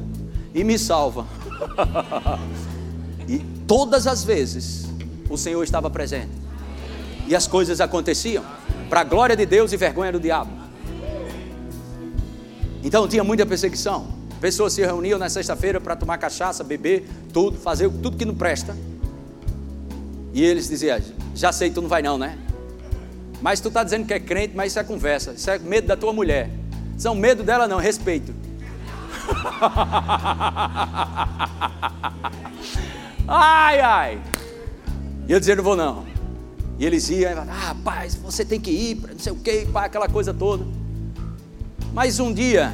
e 0.53 0.63
me 0.63 0.79
salva. 0.79 1.27
e 3.27 3.39
todas 3.67 4.07
as 4.07 4.23
vezes 4.23 4.85
o 5.29 5.37
Senhor 5.37 5.63
estava 5.63 5.89
presente. 5.89 6.31
E 7.27 7.35
as 7.35 7.45
coisas 7.45 7.81
aconteciam 7.81 8.43
para 8.89 9.01
a 9.01 9.03
glória 9.03 9.35
de 9.35 9.45
Deus 9.45 9.73
e 9.73 9.77
vergonha 9.77 10.11
do 10.11 10.19
diabo. 10.19 10.58
Então 12.83 13.07
tinha 13.07 13.23
muita 13.23 13.45
perseguição. 13.45 14.07
Pessoas 14.39 14.73
se 14.73 14.81
reuniam 14.81 15.19
na 15.19 15.29
sexta-feira 15.29 15.81
para 15.81 15.95
tomar 15.95 16.17
cachaça, 16.17 16.63
beber, 16.63 17.05
tudo, 17.33 17.57
fazer 17.57 17.89
tudo 17.89 18.15
que 18.15 18.25
não 18.25 18.35
presta. 18.35 18.77
E 20.33 20.43
eles 20.43 20.67
diziam: 20.67 20.99
Já 21.35 21.51
sei, 21.51 21.69
tu 21.69 21.81
não 21.81 21.89
vai 21.89 22.01
não, 22.01 22.17
né? 22.17 22.37
Mas 23.41 23.59
tu 23.59 23.67
está 23.67 23.83
dizendo 23.83 24.07
que 24.07 24.13
é 24.13 24.19
crente, 24.19 24.55
mas 24.55 24.71
isso 24.71 24.79
é 24.79 24.83
conversa. 24.83 25.31
Isso 25.31 25.49
é 25.49 25.59
medo 25.59 25.87
da 25.87 25.97
tua 25.97 26.13
mulher. 26.13 26.49
São 26.97 27.15
medo 27.15 27.43
dela, 27.43 27.67
não, 27.67 27.77
respeito. 27.77 28.33
ai, 33.27 33.81
ai. 33.81 34.21
E 35.27 35.31
eu 35.31 35.39
dizia: 35.39 35.55
Não 35.55 35.63
vou 35.63 35.75
não. 35.75 36.09
E 36.79 36.85
eles 36.85 37.09
iam, 37.09 37.41
ah, 37.41 37.43
rapaz, 37.43 38.15
você 38.15 38.45
tem 38.45 38.57
que 38.57 38.71
ir, 38.71 38.95
não 38.95 39.19
sei 39.19 39.33
o 39.33 39.35
que, 39.35 39.67
aquela 39.75 40.07
coisa 40.07 40.33
toda. 40.33 40.65
Mas 41.93 42.19
um 42.19 42.31
dia, 42.31 42.71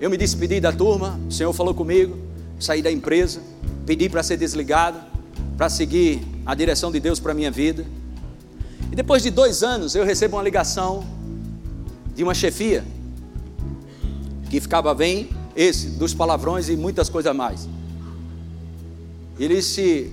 eu 0.00 0.10
me 0.10 0.16
despedi 0.16 0.58
da 0.58 0.72
turma, 0.72 1.18
o 1.28 1.32
Senhor 1.32 1.52
falou 1.52 1.72
comigo, 1.72 2.16
saí 2.58 2.82
da 2.82 2.90
empresa, 2.90 3.40
pedi 3.86 4.08
para 4.08 4.22
ser 4.22 4.36
desligado, 4.36 4.98
para 5.56 5.68
seguir 5.68 6.26
a 6.44 6.54
direção 6.54 6.90
de 6.90 6.98
Deus 6.98 7.20
para 7.20 7.32
a 7.32 7.34
minha 7.34 7.50
vida. 7.50 7.86
E 8.90 8.96
depois 8.96 9.22
de 9.22 9.30
dois 9.30 9.62
anos 9.62 9.94
eu 9.94 10.04
recebo 10.04 10.36
uma 10.36 10.42
ligação 10.42 11.04
de 12.16 12.24
uma 12.24 12.34
chefia 12.34 12.84
que 14.50 14.60
ficava 14.60 14.92
bem, 14.92 15.30
esse, 15.54 15.90
dos 15.90 16.12
palavrões 16.12 16.68
e 16.68 16.76
muitas 16.76 17.08
coisas 17.08 17.34
mais. 17.34 17.68
Ele 19.38 19.54
disse: 19.54 20.12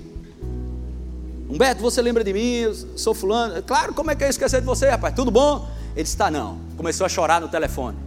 Humberto, 1.50 1.82
você 1.82 2.00
lembra 2.00 2.24
de 2.24 2.32
mim? 2.32 2.58
Eu 2.58 2.76
sou 2.96 3.16
fulano. 3.16 3.62
Claro, 3.64 3.94
como 3.94 4.12
é 4.12 4.16
que 4.16 4.24
eu 4.24 4.30
esquecer 4.30 4.60
de 4.60 4.68
você, 4.68 4.90
rapaz? 4.90 5.16
Tudo 5.16 5.32
bom? 5.32 5.68
Ele 5.96 6.04
disse: 6.04 6.18
Tá, 6.18 6.30
não. 6.30 6.60
Começou 6.78 7.06
a 7.06 7.10
chorar 7.10 7.42
no 7.42 7.48
telefone. 7.48 8.05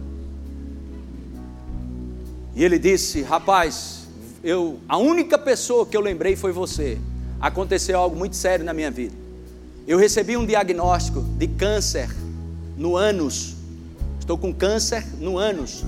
E 2.59 2.63
ele 2.65 2.77
disse: 2.77 3.21
Rapaz, 3.21 4.01
eu, 4.43 4.81
a 4.89 4.97
única 4.97 5.37
pessoa 5.37 5.85
que 5.85 5.95
eu 5.95 6.01
lembrei 6.01 6.35
foi 6.35 6.51
você. 6.51 6.97
Aconteceu 7.39 7.97
algo 7.97 8.17
muito 8.17 8.35
sério 8.35 8.65
na 8.65 8.73
minha 8.73 8.91
vida. 8.91 9.15
Eu 9.87 9.97
recebi 9.97 10.35
um 10.35 10.45
diagnóstico 10.45 11.21
de 11.21 11.47
câncer 11.47 12.13
no 12.75 12.97
ânus. 12.97 13.55
Estou 14.19 14.37
com 14.37 14.53
câncer 14.53 15.05
no 15.19 15.37
ânus. 15.37 15.85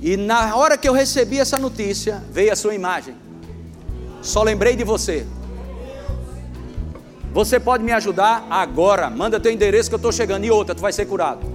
E 0.00 0.16
na 0.16 0.56
hora 0.56 0.78
que 0.78 0.88
eu 0.88 0.94
recebi 0.94 1.38
essa 1.38 1.58
notícia, 1.58 2.24
veio 2.32 2.50
a 2.50 2.56
sua 2.56 2.74
imagem. 2.74 3.14
Só 4.22 4.42
lembrei 4.42 4.74
de 4.74 4.82
você. 4.82 5.26
Você 7.34 7.60
pode 7.60 7.84
me 7.84 7.92
ajudar 7.92 8.46
agora. 8.48 9.10
Manda 9.10 9.38
teu 9.38 9.52
endereço 9.52 9.90
que 9.90 9.94
eu 9.94 9.98
estou 9.98 10.10
chegando. 10.10 10.46
E 10.46 10.50
outra, 10.50 10.74
tu 10.74 10.80
vai 10.80 10.92
ser 10.92 11.04
curado. 11.04 11.53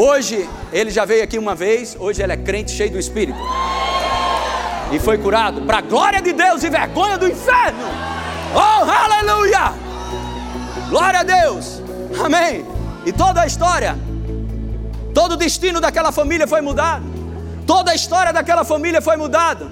Hoje, 0.00 0.48
ele 0.72 0.92
já 0.92 1.04
veio 1.04 1.24
aqui 1.24 1.36
uma 1.36 1.56
vez, 1.56 1.96
hoje 1.98 2.22
ele 2.22 2.32
é 2.32 2.36
crente 2.36 2.70
cheio 2.70 2.88
do 2.88 3.00
Espírito. 3.00 3.36
E 4.92 5.00
foi 5.00 5.18
curado 5.18 5.62
para 5.62 5.78
a 5.78 5.80
glória 5.80 6.22
de 6.22 6.32
Deus 6.32 6.62
e 6.62 6.70
vergonha 6.70 7.18
do 7.18 7.26
inferno. 7.26 7.80
Oh, 8.54 8.88
aleluia! 8.88 9.72
Glória 10.88 11.18
a 11.18 11.22
Deus. 11.24 11.82
Amém. 12.24 12.64
E 13.04 13.12
toda 13.12 13.42
a 13.42 13.46
história, 13.46 13.98
todo 15.12 15.32
o 15.32 15.36
destino 15.36 15.80
daquela 15.80 16.12
família 16.12 16.46
foi 16.46 16.60
mudado. 16.60 17.04
Toda 17.66 17.90
a 17.90 17.94
história 17.96 18.32
daquela 18.32 18.62
família 18.62 19.02
foi 19.02 19.16
mudada 19.16 19.66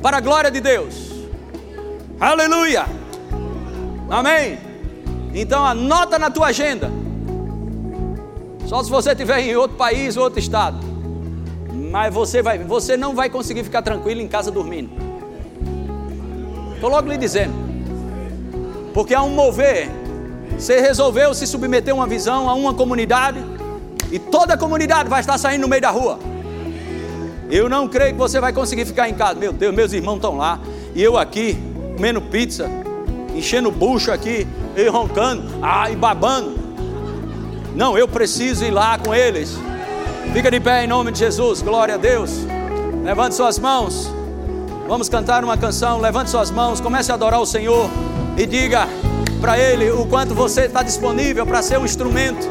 para 0.00 0.16
a 0.16 0.20
glória 0.20 0.50
de 0.50 0.62
Deus. 0.62 0.94
Aleluia. 2.18 2.86
Amém. 4.08 4.58
Então 5.34 5.62
anota 5.62 6.18
na 6.18 6.30
tua 6.30 6.46
agenda 6.46 7.01
só 8.66 8.82
se 8.82 8.90
você 8.90 9.10
estiver 9.10 9.40
em 9.40 9.56
outro 9.56 9.76
país, 9.76 10.16
outro 10.16 10.38
estado. 10.38 10.78
Mas 11.90 12.12
você, 12.12 12.42
vai, 12.42 12.58
você 12.58 12.96
não 12.96 13.14
vai 13.14 13.28
conseguir 13.28 13.64
ficar 13.64 13.82
tranquilo 13.82 14.20
em 14.20 14.28
casa 14.28 14.50
dormindo. 14.50 14.90
Estou 16.74 16.90
logo 16.90 17.08
lhe 17.08 17.16
dizendo. 17.16 17.54
Porque 18.94 19.14
há 19.14 19.22
um 19.22 19.30
mover. 19.30 19.90
Você 20.58 20.80
resolveu 20.80 21.34
se 21.34 21.46
submeter 21.46 21.92
a 21.92 21.96
uma 21.96 22.06
visão, 22.06 22.48
a 22.48 22.54
uma 22.54 22.74
comunidade, 22.74 23.38
e 24.10 24.18
toda 24.18 24.54
a 24.54 24.56
comunidade 24.56 25.08
vai 25.08 25.20
estar 25.20 25.38
saindo 25.38 25.62
no 25.62 25.68
meio 25.68 25.82
da 25.82 25.90
rua. 25.90 26.18
Eu 27.50 27.68
não 27.68 27.88
creio 27.88 28.12
que 28.12 28.18
você 28.18 28.40
vai 28.40 28.52
conseguir 28.52 28.84
ficar 28.84 29.08
em 29.08 29.14
casa. 29.14 29.38
Meu 29.38 29.52
Deus, 29.52 29.74
meus 29.74 29.92
irmãos 29.92 30.16
estão 30.16 30.36
lá, 30.36 30.60
e 30.94 31.02
eu 31.02 31.16
aqui, 31.16 31.58
comendo 31.96 32.20
pizza, 32.20 32.70
enchendo 33.34 33.68
o 33.68 33.72
bucho 33.72 34.12
aqui, 34.12 34.46
e 34.76 34.88
roncando, 34.88 35.44
ah, 35.62 35.90
e 35.90 35.96
babando. 35.96 36.51
Não, 37.74 37.96
eu 37.96 38.06
preciso 38.06 38.64
ir 38.64 38.70
lá 38.70 38.98
com 38.98 39.14
eles. 39.14 39.56
Fica 40.32 40.50
de 40.50 40.60
pé 40.60 40.84
em 40.84 40.86
nome 40.86 41.12
de 41.12 41.18
Jesus, 41.18 41.62
glória 41.62 41.94
a 41.94 41.98
Deus. 41.98 42.46
Levante 43.02 43.34
suas 43.34 43.58
mãos. 43.58 44.10
Vamos 44.86 45.08
cantar 45.08 45.42
uma 45.42 45.56
canção. 45.56 46.00
Levante 46.00 46.30
suas 46.30 46.50
mãos, 46.50 46.80
comece 46.80 47.10
a 47.10 47.14
adorar 47.14 47.40
o 47.40 47.46
Senhor 47.46 47.88
e 48.36 48.46
diga 48.46 48.86
para 49.40 49.58
Ele 49.58 49.90
o 49.90 50.06
quanto 50.06 50.34
você 50.34 50.62
está 50.62 50.82
disponível 50.82 51.46
para 51.46 51.62
ser 51.62 51.78
um 51.78 51.84
instrumento, 51.84 52.46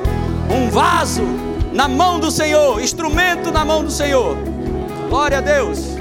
um 0.49 0.69
vaso 0.69 1.23
na 1.71 1.87
mão 1.87 2.19
do 2.19 2.29
Senhor, 2.29 2.81
instrumento 2.81 3.51
na 3.51 3.63
mão 3.63 3.83
do 3.83 3.91
Senhor. 3.91 4.35
Glória 5.09 5.37
a 5.37 5.41
Deus. 5.41 6.00